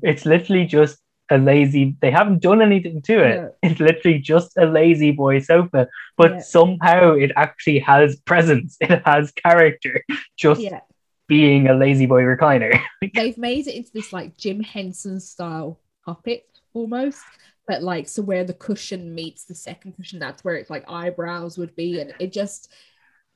[0.02, 0.98] it's literally just
[1.32, 3.58] a lazy they haven't done anything to it.
[3.64, 6.40] It's literally just a La-Z-Boy sofa but yeah.
[6.40, 8.78] somehow it actually has presence.
[8.82, 10.04] It has character.
[10.38, 10.82] Just yeah.
[11.28, 12.80] being a La-Z-Boy recliner.
[13.14, 17.24] They've made it into this like jim henson style puppet almost
[17.68, 21.58] but like so where the cushion meets the second cushion that's where it's like eyebrows
[21.58, 22.72] would be and it just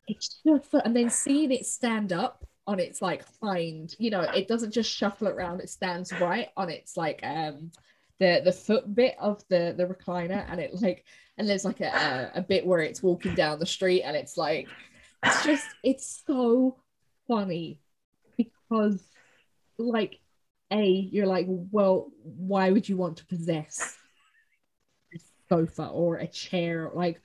[0.08, 4.48] it's just and then seeing it stand up on its like hind you know it
[4.48, 7.72] doesn't just shuffle around it stands right on its like um
[8.20, 11.04] the the foot bit of the the recliner and it like
[11.38, 11.88] and there's like a,
[12.36, 14.68] a, a bit where it's walking down the street and it's like
[15.24, 16.78] it's just it's so
[17.28, 17.80] funny
[18.38, 19.04] because
[19.80, 20.20] like
[20.72, 23.98] a you're like well why would you want to possess
[25.14, 26.92] a sofa or a chair?
[26.94, 27.22] Like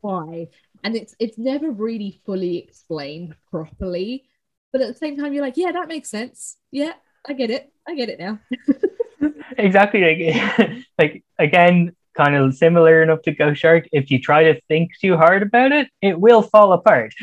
[0.00, 0.48] why
[0.82, 4.24] and it's it's never really fully explained properly
[4.72, 6.56] but at the same time you're like yeah that makes sense.
[6.70, 6.92] Yeah
[7.28, 7.72] i get it.
[7.86, 8.38] I get it now.
[9.58, 14.60] Exactly like like again kind of similar enough to Ghost Shark if you try to
[14.62, 17.14] think too hard about it it will fall apart.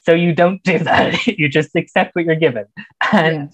[0.00, 1.26] So you don't do that.
[1.26, 2.66] You just accept what you're given.
[3.12, 3.50] And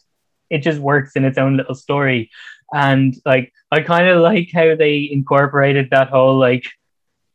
[0.51, 0.59] yeah.
[0.59, 2.31] it just works in its own little story.
[2.73, 6.67] And like i kind of like how they incorporated that whole like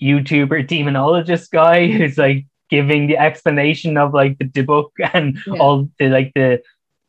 [0.01, 5.53] YouTuber demonologist guy who's like giving the explanation of like the book and yeah.
[5.55, 6.61] all the like the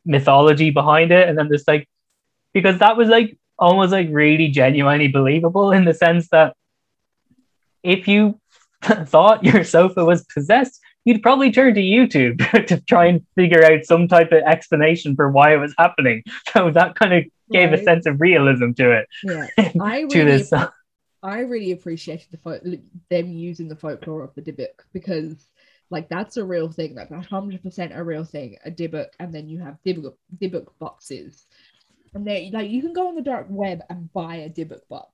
[0.05, 1.27] mythology behind it.
[1.27, 1.87] And then there's like
[2.53, 6.55] because that was like almost like really genuinely believable in the sense that
[7.83, 8.39] if you
[8.81, 13.85] thought your sofa was possessed, you'd probably turn to YouTube to try and figure out
[13.85, 16.23] some type of explanation for why it was happening.
[16.53, 17.79] So that kind of gave right.
[17.79, 19.07] a sense of realism to it.
[19.23, 19.47] Yeah,
[19.81, 20.53] I really, this.
[21.21, 22.61] I really appreciated the fo-
[23.09, 25.49] them using the folklore of the Dybbuk because
[25.89, 26.95] like that's a real thing.
[26.95, 28.57] That's hundred percent a real thing.
[28.65, 31.45] A Dybbuk, and then you have Dybbuk, Dybbuk boxes,
[32.13, 35.11] and they like you can go on the dark web and buy a Dybbuk box,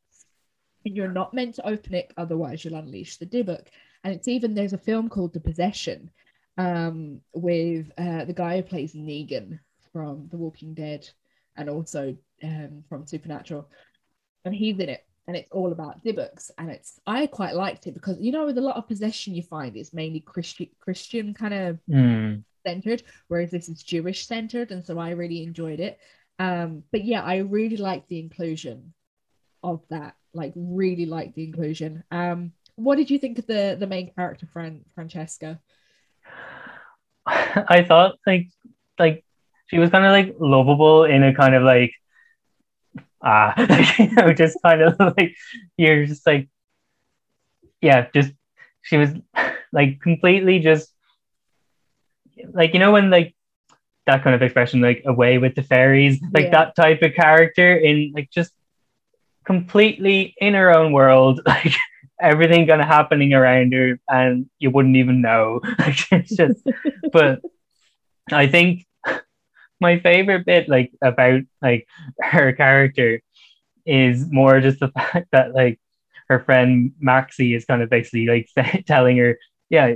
[0.86, 3.68] and you're not meant to open it, otherwise you'll unleash the Dybbuk.
[4.04, 6.12] And it's even there's a film called The Possession,
[6.58, 9.60] um, with uh, the guy who plays Negan
[9.92, 11.10] from The Walking Dead,
[11.56, 13.68] and also um, from Supernatural,
[14.44, 16.52] and he's in it and it's all about Dybbuks.
[16.58, 19.44] And it's I quite liked it because you know with a lot of possession you
[19.44, 22.44] find it's mainly Christian Christian kind of mm.
[22.66, 26.00] centered, whereas this is Jewish centered, and so I really enjoyed it.
[26.38, 28.94] Um, but yeah, I really liked the inclusion
[29.64, 30.16] of that.
[30.34, 32.04] Like really liked the inclusion.
[32.12, 35.60] Um, what did you think of the the main character, Fran Francesca?
[37.26, 38.50] I thought like
[39.00, 39.26] like
[39.68, 41.92] she was kind of like lovable in a kind of like
[43.26, 43.54] ah,
[44.00, 45.36] you know, just kind of like
[45.78, 46.48] you're just like,
[47.82, 48.32] yeah, just
[48.86, 49.10] she was
[49.74, 50.90] like completely just
[52.54, 53.36] like you know when like
[54.06, 56.52] that kind of expression like away with the fairies like yeah.
[56.52, 58.52] that type of character in like just
[59.46, 61.74] completely in her own world like
[62.22, 66.62] everything gonna happening around her and you wouldn't even know like it's just
[67.12, 67.42] but
[68.32, 68.86] i think
[69.86, 71.88] my favorite bit like about like
[72.20, 73.22] her character
[73.86, 75.80] is more just the fact that like
[76.28, 78.50] her friend Maxie is kind of basically like
[78.88, 79.38] telling her,
[79.70, 79.96] yeah,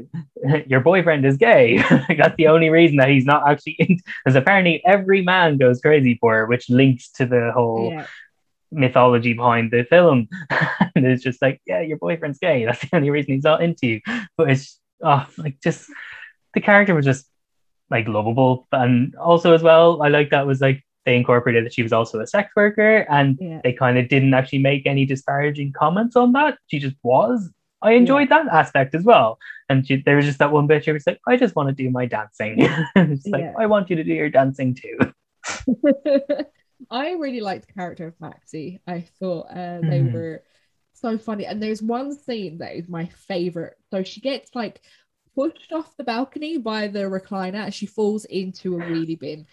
[0.68, 1.78] your boyfriend is gay.
[2.20, 6.36] That's the only reason that he's not actually because apparently every man goes crazy for
[6.36, 8.06] her, which links to the whole yeah.
[8.72, 10.28] mythology behind the film.
[10.96, 12.66] and it's just like, yeah, your boyfriend's gay.
[12.66, 14.02] That's the only reason he's not into you.
[14.38, 15.90] But it's oh, like just
[16.54, 17.26] the character was just
[17.90, 21.84] like lovable and also as well i like that was like they incorporated that she
[21.84, 23.62] was also a sex worker and yeah.
[23.64, 26.58] they kind of didn't actually make any disparaging comments on that.
[26.68, 27.50] She just was.
[27.82, 28.44] I enjoyed yeah.
[28.44, 29.40] that aspect as well.
[29.70, 31.84] And she, there was just that one bit she was like i just want to
[31.84, 32.58] do my dancing.
[32.96, 33.54] It's like yeah.
[33.58, 34.98] i want you to do your dancing too.
[36.92, 38.80] I really liked the character of maxie.
[38.88, 40.14] I thought uh, they mm.
[40.14, 40.44] were
[40.94, 41.46] so funny.
[41.46, 43.78] And there's one scene that is my favorite.
[43.92, 44.82] So she gets like
[45.36, 49.48] pushed off the balcony by the recliner and she falls into a wheelie bin.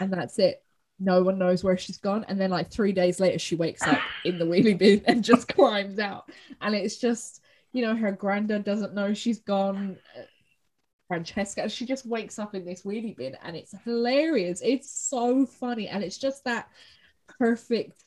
[0.00, 0.62] And that's it.
[0.98, 2.24] No one knows where she's gone.
[2.28, 5.48] And then, like, three days later, she wakes up in the wheelie bin and just
[5.48, 6.30] climbs out.
[6.60, 7.42] And it's just,
[7.72, 9.98] you know, her granddad doesn't know she's gone.
[11.08, 14.60] Francesca, she just wakes up in this wheelie bin and it's hilarious.
[14.64, 15.86] It's so funny.
[15.88, 16.68] And it's just that
[17.38, 18.02] perfect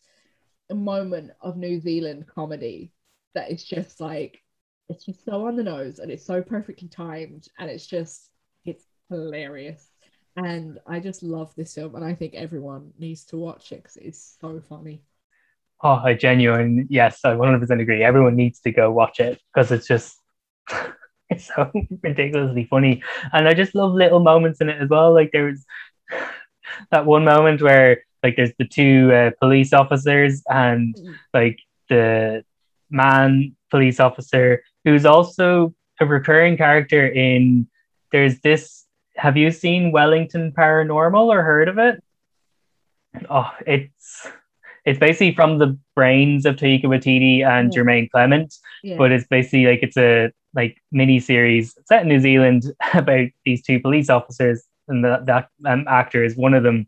[0.69, 2.91] moment of New Zealand comedy
[3.35, 4.41] that is just like
[4.89, 8.29] it's just so on the nose and it's so perfectly timed and it's just
[8.65, 9.87] it's hilarious
[10.35, 13.97] and I just love this film and I think everyone needs to watch it because
[13.97, 15.01] it's so funny.
[15.81, 18.03] Oh, I genuine yes, I 100% agree.
[18.03, 20.17] Everyone needs to go watch it because it's just
[21.29, 21.71] it's so
[22.01, 25.13] ridiculously funny and I just love little moments in it as well.
[25.13, 25.65] Like there's
[26.91, 31.15] that one moment where like there's the two uh, police officers and mm.
[31.33, 32.43] like the
[32.89, 37.67] man police officer who's also a recurring character in
[38.11, 42.01] there's this have you seen Wellington Paranormal or heard of it?
[43.29, 44.27] Oh, it's
[44.85, 47.81] it's basically from the brains of Taika Waititi and yeah.
[47.81, 48.95] Jermaine Clement, yeah.
[48.97, 52.63] but it's basically like it's a like mini series set in New Zealand
[52.93, 56.87] about these two police officers, and that that um, actor is one of them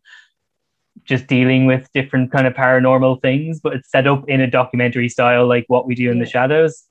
[1.04, 5.10] just dealing with different kind of paranormal things, but it's set up in a documentary
[5.10, 6.23] style, like what we do in yeah.
[6.23, 6.84] the shadows.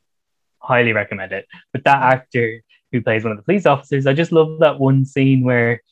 [0.61, 1.46] Highly recommend it.
[1.73, 5.05] But that actor who plays one of the police officers, I just love that one
[5.05, 5.83] scene where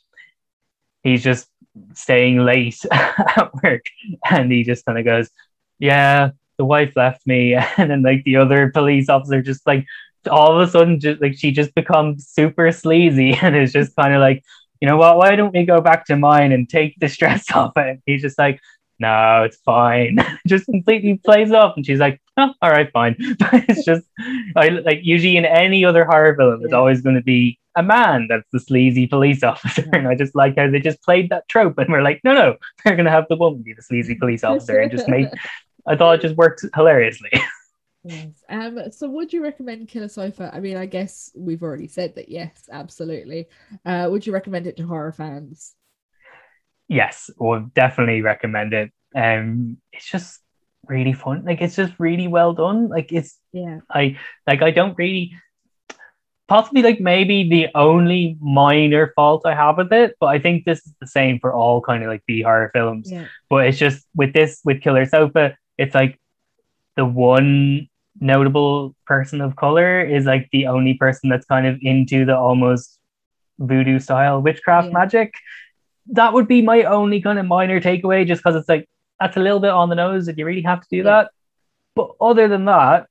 [1.02, 1.48] he's just
[1.94, 3.85] staying late at work
[4.31, 5.31] and he just kind of goes,
[5.78, 7.57] Yeah, the wife left me.
[7.78, 9.87] And then like the other police officer just like
[10.31, 14.12] all of a sudden just like she just becomes super sleazy and is just kind
[14.12, 14.42] of like
[14.81, 17.72] you know what, why don't we go back to mine and take the stress off
[17.76, 18.00] it?
[18.07, 18.61] He's just like,
[18.98, 20.18] no, it's fine.
[20.46, 21.74] just completely plays off.
[21.76, 23.16] And she's like, oh, all right, fine.
[23.38, 24.07] But it's just
[24.57, 28.27] I, like usually in any other horror film, it's always going to be a man
[28.29, 29.88] that's the sleazy police officer.
[29.92, 32.57] And I just like how they just played that trope and we're like, no, no,
[32.85, 35.29] they're going to have the woman be the sleazy police officer and just make,
[35.87, 37.31] I thought it just worked hilariously.
[38.05, 38.42] Yes.
[38.48, 40.51] Um, so would you recommend Killer Sofa?
[40.55, 43.48] I mean, I guess we've already said that yes, absolutely.
[43.85, 45.74] Uh, would you recommend it to horror fans?
[46.87, 48.92] Yes, would definitely recommend it.
[49.14, 50.40] Um, it's just
[50.88, 51.44] really fun.
[51.44, 52.88] Like it's just really well done.
[52.88, 53.81] Like it's yeah.
[53.90, 55.35] I like I don't really
[56.48, 60.79] possibly like maybe the only minor fault I have with it, but I think this
[60.87, 63.12] is the same for all kind of like B horror films.
[63.12, 63.27] Yeah.
[63.51, 66.18] But it's just with this with Killer Sofa, it's like
[66.96, 67.88] the one
[68.20, 72.98] notable person of color is like the only person that's kind of into the almost
[73.59, 74.92] voodoo style witchcraft yeah.
[74.92, 75.35] magic.
[76.09, 78.88] That would be my only kind of minor takeaway, just because it's like
[79.20, 81.02] that's a little bit on the nose that you really have to do yeah.
[81.04, 81.31] that.
[81.94, 83.09] But other than that,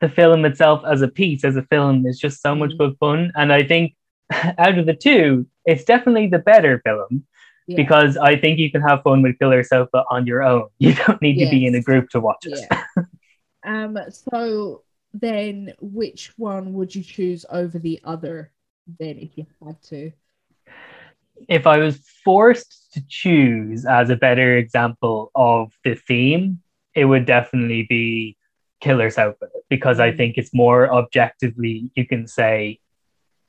[0.00, 2.60] the film itself as a piece, as a film, is just so mm-hmm.
[2.60, 3.32] much good fun.
[3.34, 3.94] And I think
[4.32, 7.24] out of the two, it's definitely the better film.
[7.66, 7.76] Yeah.
[7.76, 10.68] Because I think you can have fun with Killer Sofa on your own.
[10.78, 11.48] You don't need yes.
[11.48, 12.68] to be in a group to watch it.
[13.62, 18.52] Um, so then which one would you choose over the other
[18.98, 20.12] then if you had to?
[21.48, 26.60] If I was forced to choose as a better example of the theme,
[26.94, 28.36] it would definitely be
[28.80, 30.16] Killer Sofa because I mm.
[30.16, 32.80] think it's more objectively you can say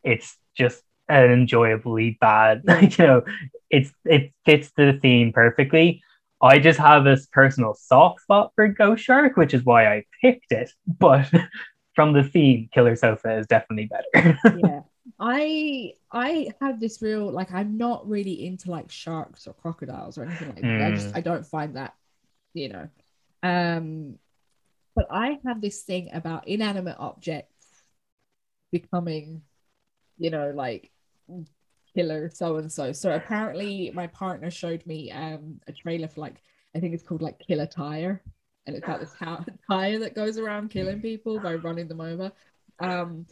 [0.03, 3.23] it's just an enjoyably bad, you know,
[3.69, 6.01] it's it fits the theme perfectly.
[6.41, 10.51] I just have this personal soft spot for Ghost Shark, which is why I picked
[10.51, 10.71] it.
[10.99, 11.31] But
[11.93, 14.39] from the theme, Killer Sofa is definitely better.
[14.63, 14.81] yeah.
[15.19, 20.25] I I have this real like I'm not really into like sharks or crocodiles or
[20.25, 20.79] anything like mm.
[20.79, 20.91] that.
[20.91, 21.17] I just hmm.
[21.17, 21.95] I don't find that,
[22.53, 22.89] you know.
[23.43, 24.15] Um
[24.95, 27.65] but I have this thing about inanimate objects
[28.71, 29.41] becoming,
[30.17, 30.91] you know, like
[31.95, 32.91] killer so and so.
[32.91, 36.41] So apparently my partner showed me um a trailer for like
[36.75, 38.21] I think it's called like Killer Tire.
[38.67, 39.15] And it's got this
[39.69, 42.31] tire that goes around killing people by running them over.
[42.79, 43.25] Um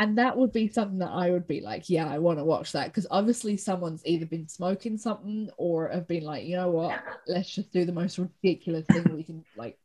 [0.00, 2.72] and that would be something that I would be like, yeah, I want to watch
[2.72, 6.98] that because obviously someone's either been smoking something or have been like, you know what,
[7.26, 9.78] let's just do the most ridiculous thing we can like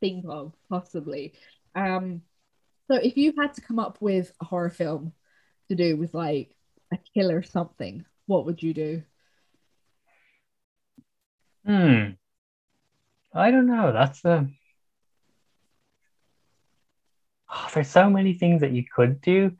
[0.00, 1.32] think of possibly.
[1.74, 2.20] Um,
[2.88, 5.14] so if you had to come up with a horror film
[5.70, 6.54] to do with like
[6.92, 9.02] a killer something, what would you do?
[11.64, 12.10] Hmm.
[13.32, 13.94] I don't know.
[13.94, 14.46] That's a.
[17.54, 19.52] Oh, there's so many things that you could do.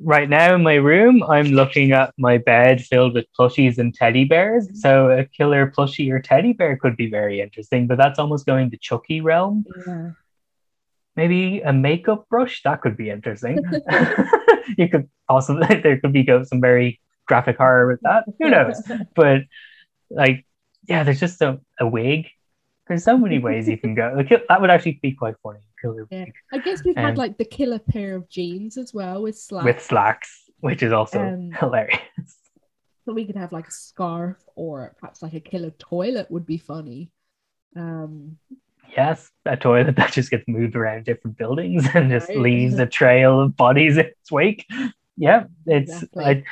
[0.00, 4.24] Right now in my room, I'm looking at my bed filled with plushies and teddy
[4.24, 4.66] bears.
[4.66, 4.76] Mm-hmm.
[4.76, 8.70] So a killer plushie or teddy bear could be very interesting, but that's almost going
[8.72, 9.64] to Chucky realm.
[9.86, 10.10] Yeah.
[11.16, 13.58] maybe a makeup brush that could be interesting.
[14.78, 18.24] you could possibly there could be some very graphic horror with that.
[18.40, 18.82] Who knows?
[19.14, 19.42] But
[20.10, 20.44] like,
[20.88, 22.26] yeah, there's just a, a wig.
[22.86, 24.12] There's so many ways you can go.
[24.14, 25.60] Like, that would actually be quite funny.
[26.10, 26.24] Yeah.
[26.52, 29.64] I guess we've um, had like the killer pair of jeans as well with Slaxx.
[29.64, 30.28] With Slaxx,
[30.60, 32.00] which is also um, hilarious.
[33.04, 36.56] So we could have like a scarf or perhaps like a killer toilet would be
[36.58, 37.10] funny.
[37.76, 38.38] Um,
[38.96, 42.38] yes, a toilet that just gets moved around different buildings and just right.
[42.38, 44.66] leaves a trail of bodies in its wake.
[45.16, 46.24] Yeah, it's exactly.
[46.24, 46.44] I'd,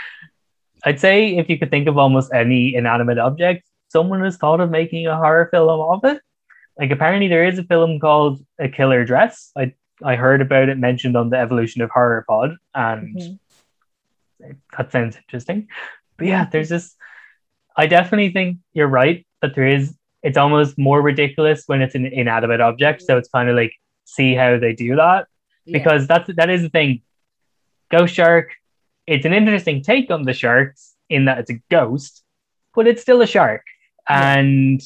[0.85, 4.71] I'd say if you could think of almost any inanimate object, someone has thought of
[4.71, 6.21] making a horror film of it.
[6.79, 9.53] Like apparently there is a film called A Killer Dress.
[9.57, 14.53] I I heard about it mentioned on the Evolution of Horror Pod, and mm-hmm.
[14.77, 15.69] that sounds interesting.
[16.17, 16.95] But yeah, there's this.
[17.77, 22.07] I definitely think you're right that there is it's almost more ridiculous when it's an
[22.07, 23.03] inanimate object.
[23.03, 23.73] So it's kind of like
[24.05, 25.27] see how they do that
[25.65, 25.79] yeah.
[25.79, 27.03] because that's that is the thing.
[27.91, 28.53] Ghost shark,
[29.07, 32.23] it's an interesting take on the sharks in that it's a ghost,
[32.75, 33.65] but it's still a shark.
[34.09, 34.39] Yeah.
[34.39, 34.83] And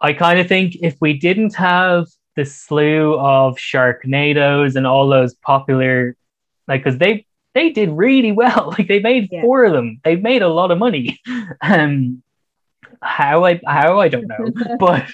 [0.00, 5.34] I kind of think if we didn't have the slew of Sharknados and all those
[5.34, 6.16] popular,
[6.68, 8.74] like, because they they did really well.
[8.78, 9.40] Like they made yeah.
[9.40, 10.00] four of them.
[10.04, 11.18] They made a lot of money.
[11.62, 12.22] Um,
[13.02, 15.06] how I how I don't know, but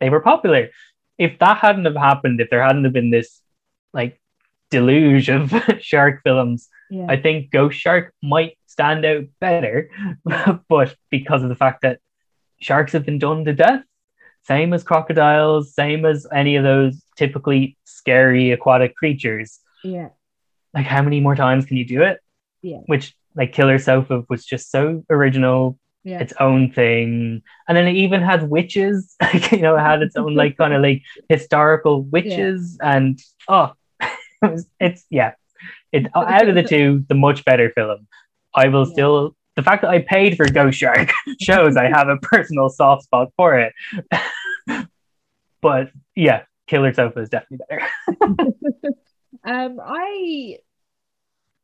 [0.00, 0.70] they were popular.
[1.18, 3.40] If that hadn't have happened, if there hadn't have been this
[3.92, 4.20] like
[4.70, 7.06] deluge of shark films, yeah.
[7.08, 9.90] I think Ghost Shark might stand out better.
[10.68, 12.00] but because of the fact that
[12.60, 13.84] sharks have been done to death,
[14.46, 19.60] same as crocodiles, same as any of those typically scary aquatic creatures.
[19.82, 20.10] Yeah.
[20.72, 22.20] Like how many more times can you do it?
[22.62, 22.80] Yeah.
[22.86, 26.20] Which like Killer Sofa was just so original, yeah.
[26.20, 27.42] its own thing.
[27.66, 30.74] And then it even had witches, like, you know, it had its own like kind
[30.74, 32.78] of like historical witches.
[32.80, 32.96] Yeah.
[32.96, 34.10] And oh, it
[34.42, 35.32] was, it's, yeah,
[35.92, 38.06] it, out of the two, the much better film.
[38.54, 38.92] I will yeah.
[38.92, 43.04] still, the fact that I paid for Ghost Shark shows I have a personal soft
[43.04, 43.72] spot for it.
[45.60, 47.86] but yeah, Killer Sofa is definitely better.
[49.44, 50.58] um, I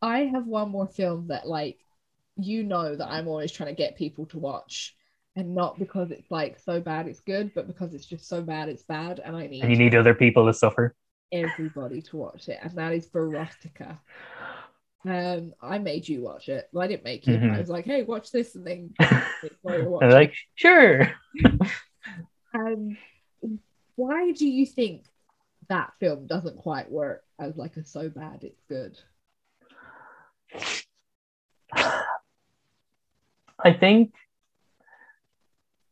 [0.03, 1.78] I have one more film that like
[2.36, 4.95] you know that I'm always trying to get people to watch,
[5.36, 8.68] and not because it's like so bad it's good, but because it's just so bad
[8.68, 9.62] it's bad, and I need.
[9.62, 10.95] And you need other people to suffer.
[11.32, 13.99] Everybody to watch it, and that is Verotica.
[15.07, 16.68] Um, I made you watch it.
[16.72, 17.36] Well, I didn't make you.
[17.36, 17.55] Mm-hmm.
[17.55, 18.94] I was like, "Hey, watch this," and then
[19.64, 21.11] like, "Sure."
[22.55, 22.98] um,
[23.96, 25.05] why do you think
[25.68, 28.98] that film doesn't quite work as like a so bad it's good?
[33.62, 34.14] I think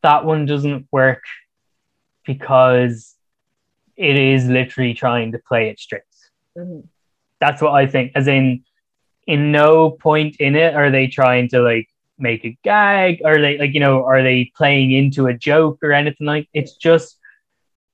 [0.01, 1.23] that one doesn't work
[2.25, 3.15] because
[3.97, 6.01] it is literally trying to play it straight.
[6.57, 6.81] Mm-hmm.
[7.39, 8.11] That's what I think.
[8.15, 8.63] As in,
[9.29, 13.57] in no point in it are they trying to like make a gag or they
[13.57, 17.17] like you know are they playing into a joke or anything like it's just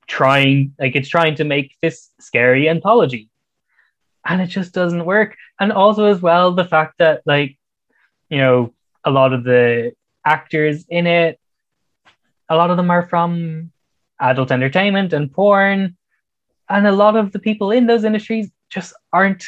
[0.07, 3.29] trying like it's trying to make this scary anthology
[4.25, 7.57] and it just doesn't work and also as well the fact that like
[8.29, 8.73] you know
[9.05, 9.93] a lot of the
[10.25, 11.39] actors in it,
[12.49, 13.71] a lot of them are from
[14.19, 15.95] adult entertainment and porn.
[16.67, 19.45] And a lot of the people in those industries just aren't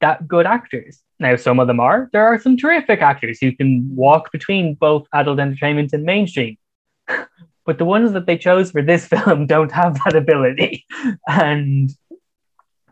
[0.00, 1.02] that good actors.
[1.22, 2.10] Now, some of them are.
[2.12, 6.58] There are some terrific actors who can walk between both adult entertainment and mainstream.
[7.64, 10.84] but the ones that they chose for this film don't have that ability.
[11.28, 11.90] And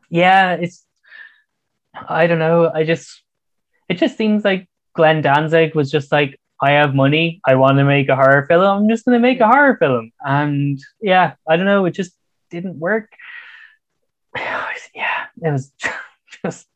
[0.09, 0.87] yeah, it's,
[2.09, 2.71] I don't know.
[2.73, 3.23] I just,
[3.89, 7.41] it just seems like Glenn Danzig was just like, I have money.
[7.45, 8.83] I want to make a horror film.
[8.85, 10.13] I'm just going to make a horror film.
[10.21, 11.85] And yeah, I don't know.
[11.87, 12.13] It just
[12.51, 13.11] didn't work.
[14.37, 15.73] yeah, it was
[16.45, 16.70] just.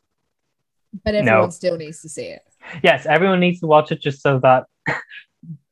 [1.05, 1.51] But everyone no.
[1.51, 2.43] still needs to see it.
[2.83, 4.67] Yes, everyone needs to watch it just so that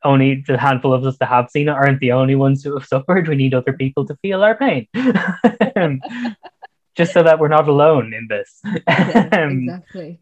[0.05, 2.87] only the handful of us that have seen it aren't the only ones who have
[2.95, 3.29] suffered.
[3.29, 4.89] We need other people to feel our pain.
[6.95, 8.61] just so that we're not alone in this.
[8.64, 10.20] Yeah, um, exactly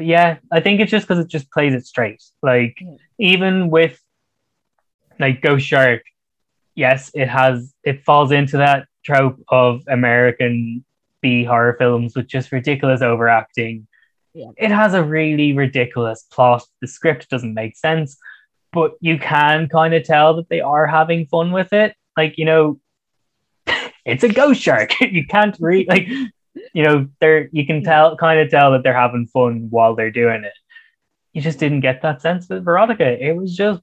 [0.00, 2.22] but yeah, I think it's just because it just plays it straight.
[2.42, 2.94] Like yeah.
[3.18, 4.00] even with
[5.18, 6.00] like Ghost Shark,
[6.74, 10.86] yes, it has it falls into that trope of American
[11.20, 13.86] B horror films with just ridiculous overacting.
[14.34, 14.50] Yeah.
[14.56, 16.64] It has a really ridiculous plot.
[16.80, 18.16] The script doesn't make sense,
[18.72, 21.96] but you can kind of tell that they are having fun with it.
[22.16, 22.80] Like, you know,
[24.04, 24.92] it's a ghost shark.
[25.00, 26.08] you can't read like
[26.74, 30.10] you know, they're you can tell kind of tell that they're having fun while they're
[30.10, 30.52] doing it.
[31.32, 33.20] You just didn't get that sense with Verotica.
[33.20, 33.80] It was just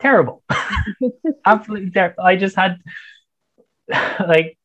[0.00, 0.42] terrible.
[1.46, 2.22] Absolutely terrible.
[2.22, 2.78] I just had
[3.88, 4.58] like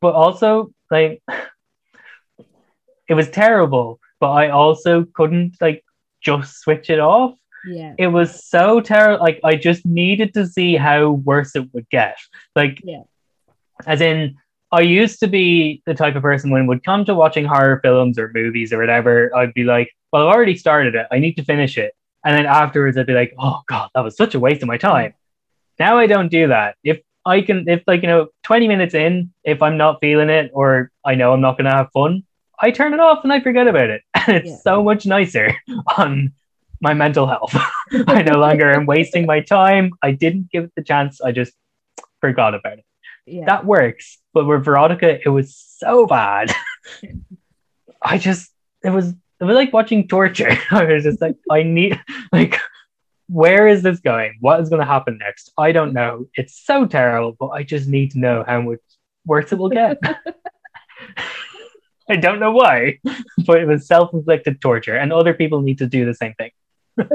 [0.00, 1.22] but also like
[3.08, 4.00] it was terrible.
[4.22, 5.84] But I also couldn't like
[6.20, 7.34] just switch it off.
[7.66, 7.94] Yeah.
[7.98, 9.24] It was so terrible.
[9.24, 12.16] Like I just needed to see how worse it would get.
[12.54, 13.02] Like, Yeah.
[13.84, 14.36] as in,
[14.70, 17.80] I used to be the type of person when it would come to watching horror
[17.82, 21.08] films or movies or whatever, I'd be like, well, I've already started it.
[21.10, 21.92] I need to finish it.
[22.24, 24.78] And then afterwards, I'd be like, oh God, that was such a waste of my
[24.78, 25.14] time.
[25.80, 26.76] Now I don't do that.
[26.84, 30.52] If I can, if like, you know, 20 minutes in, if I'm not feeling it
[30.54, 32.22] or I know I'm not going to have fun,
[32.62, 34.02] I turn it off and I forget about it.
[34.26, 34.56] And it's Yeah.
[34.58, 35.54] so much nicer
[35.98, 36.32] on
[36.80, 37.54] my mental health.
[38.06, 39.92] I no longer am wasting my time.
[40.02, 41.20] I didn't give it the chance.
[41.20, 41.52] I just
[42.20, 42.84] forgot about it.
[43.26, 43.44] Yeah.
[43.46, 44.18] That works.
[44.32, 46.52] But with Verotica, it was so bad.
[48.00, 48.50] I just,
[48.84, 49.10] it was,
[49.40, 50.56] it was like watching torture.
[50.70, 52.00] I was just like, I need,
[52.32, 52.58] like,
[53.28, 54.36] where is this going?
[54.40, 55.52] What is going to happen next?
[55.58, 56.26] I don't know.
[56.34, 58.78] It's so terrible, but I just need to know how much
[59.26, 59.98] worse it will get.
[62.08, 62.98] I don't know why,
[63.46, 66.50] but it was self inflicted torture, and other people need to do the same thing.
[66.98, 67.08] um,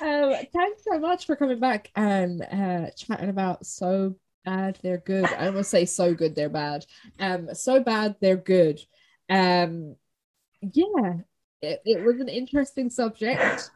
[0.00, 5.26] thanks so much for coming back and uh, chatting about so bad they're good.
[5.26, 6.86] I almost say so good they're bad.
[7.20, 8.80] Um, so bad they're good.
[9.28, 9.96] Um,
[10.62, 11.14] yeah,
[11.60, 13.70] it, it was an interesting subject.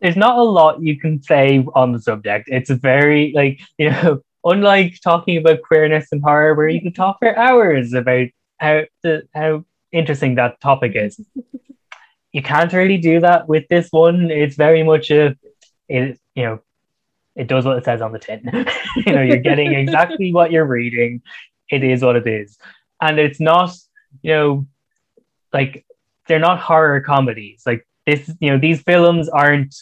[0.00, 2.48] There's not a lot you can say on the subject.
[2.50, 7.18] It's very, like, you know, unlike talking about queerness and horror, where you can talk
[7.18, 8.28] for hours about
[8.58, 11.20] how, the, how interesting that topic is.
[12.32, 14.30] you can't really do that with this one.
[14.30, 15.36] It's very much a,
[15.88, 16.60] it, you know,
[17.34, 18.42] it does what it says on the tin.
[18.96, 21.22] you know, you're getting exactly what you're reading.
[21.70, 22.56] It is what it is.
[23.00, 23.74] And it's not,
[24.22, 24.66] you know,
[25.52, 25.84] like
[26.28, 27.62] they're not horror comedies.
[27.66, 29.74] Like this, you know, these films aren't,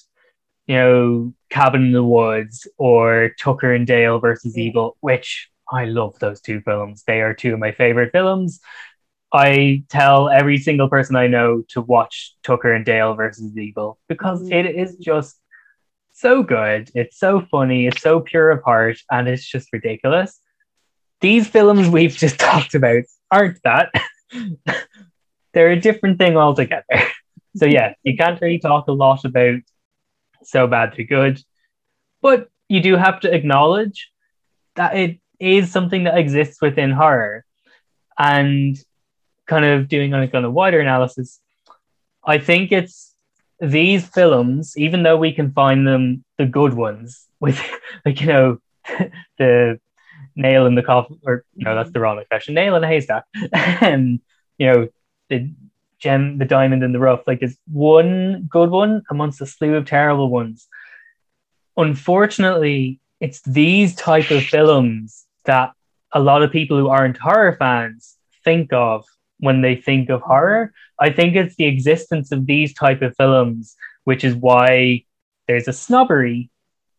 [0.67, 4.59] you know, Cabin in the Woods or Tucker and Dale versus.
[4.59, 7.05] Evil, which I love those two films.
[7.07, 8.61] They are two of my favorite films.
[9.33, 14.43] I tell every single person I know to watch Tucker and Dale versus Evil because
[14.43, 14.53] Mhm.
[14.53, 15.41] it is just
[16.13, 16.91] so good.
[16.95, 17.87] It's so funny.
[17.87, 20.41] It's so pure of heart, and it's just ridiculous.
[21.21, 23.91] These films we've just talked about aren't that.
[25.53, 26.85] They're a different thing altogether.
[27.57, 29.61] So yeah, you can't really talk a lot about
[30.47, 31.41] so bad to good,
[32.23, 34.11] but you do have to acknowledge
[34.77, 37.45] that it is something that exists within horror,
[38.19, 38.77] and
[39.47, 41.41] kind of doing like on a wider analysis.
[42.27, 43.15] I think it's
[43.61, 47.61] these films, even though we can find them the good ones with
[48.05, 48.59] like you know
[49.39, 49.79] the
[50.37, 53.83] nail in the coffin or no that's the wrong expression nail in a haystack and
[53.83, 54.21] um,
[54.59, 54.89] you know
[55.29, 55.55] the
[56.05, 57.23] gem the diamond in the rough.
[57.27, 60.69] Like it's one good one amongst a slew of terrible ones.
[61.77, 65.73] Unfortunately it's these type of films that
[66.13, 69.05] a lot of people who aren't horror fans think of
[69.39, 70.73] when they think of horror.
[70.99, 75.05] I think it's the existence of these type of films, which is why
[75.49, 76.51] there's a snobbery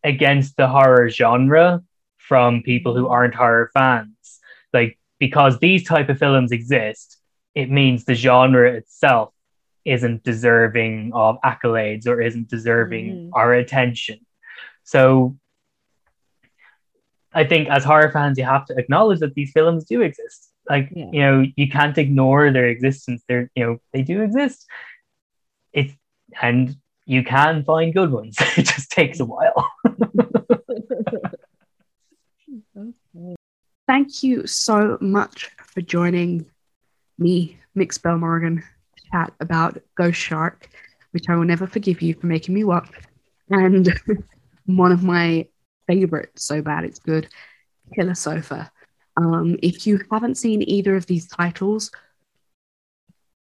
[0.02, 1.82] against the horror genre
[2.18, 4.40] from people who aren't horror fans.
[4.72, 7.15] Like because these type of films exist,
[7.56, 9.32] it means the genre itself
[9.84, 13.30] isn't deserving of accolades or isn't deserving Mhm.
[13.32, 14.18] our attention.
[14.84, 15.36] So
[17.32, 20.50] I think as horror fans, you have to acknowledge that these films do exist.
[20.68, 21.10] Like, Yeah.
[21.12, 23.22] you know, you can't ignore their existence.
[23.28, 24.66] They're, you know, they do exist.
[25.72, 25.94] It's
[26.42, 26.76] and
[27.06, 28.36] you can find good ones.
[28.58, 29.70] it just takes a while.
[32.76, 33.34] Okay.
[33.86, 36.46] Thank you so much for joining
[37.18, 38.62] me, Mix Bell Morgan,
[39.12, 40.68] chat about Ghost Shark,
[41.12, 42.88] which I will never forgive you for making me watch.
[43.50, 43.88] And
[44.66, 45.46] one of my
[45.86, 47.28] favorite, so bad it's good,
[47.94, 48.70] Killer Sofa.
[49.16, 51.90] Um, if you haven't seen either of these titles,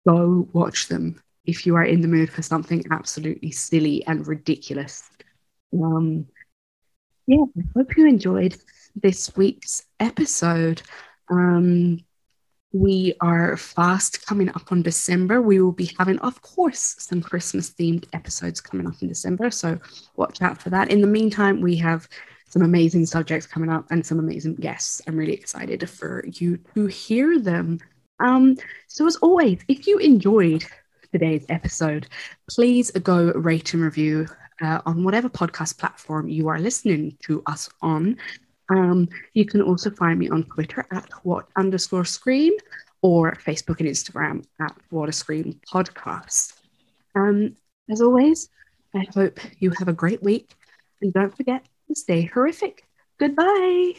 [0.07, 5.09] go watch them if you are in the mood for something absolutely silly and ridiculous.
[5.73, 6.27] Um,
[7.27, 8.57] yeah, I hope you enjoyed
[8.95, 10.81] this week's episode.
[11.29, 11.99] Um,
[12.73, 15.41] we are fast coming up on December.
[15.41, 19.51] We will be having, of course, some Christmas themed episodes coming up in December.
[19.51, 19.79] So
[20.15, 20.89] watch out for that.
[20.89, 22.07] In the meantime, we have
[22.47, 25.01] some amazing subjects coming up and some amazing guests.
[25.07, 27.79] I'm really excited for you to hear them.
[28.19, 28.57] Um,
[28.87, 30.63] so, as always, if you enjoyed
[31.11, 32.07] today's episode,
[32.49, 34.27] please go rate and review
[34.61, 38.17] uh, on whatever podcast platform you are listening to us on.
[38.71, 42.53] Um, you can also find me on Twitter at what underscore scream
[43.01, 44.75] or Facebook and Instagram at
[45.09, 46.53] a scream podcast.
[47.15, 47.55] Um,
[47.89, 48.49] as always,
[48.95, 50.53] I hope you have a great week
[51.01, 52.85] and don't forget to stay horrific.
[53.17, 53.95] Goodbye.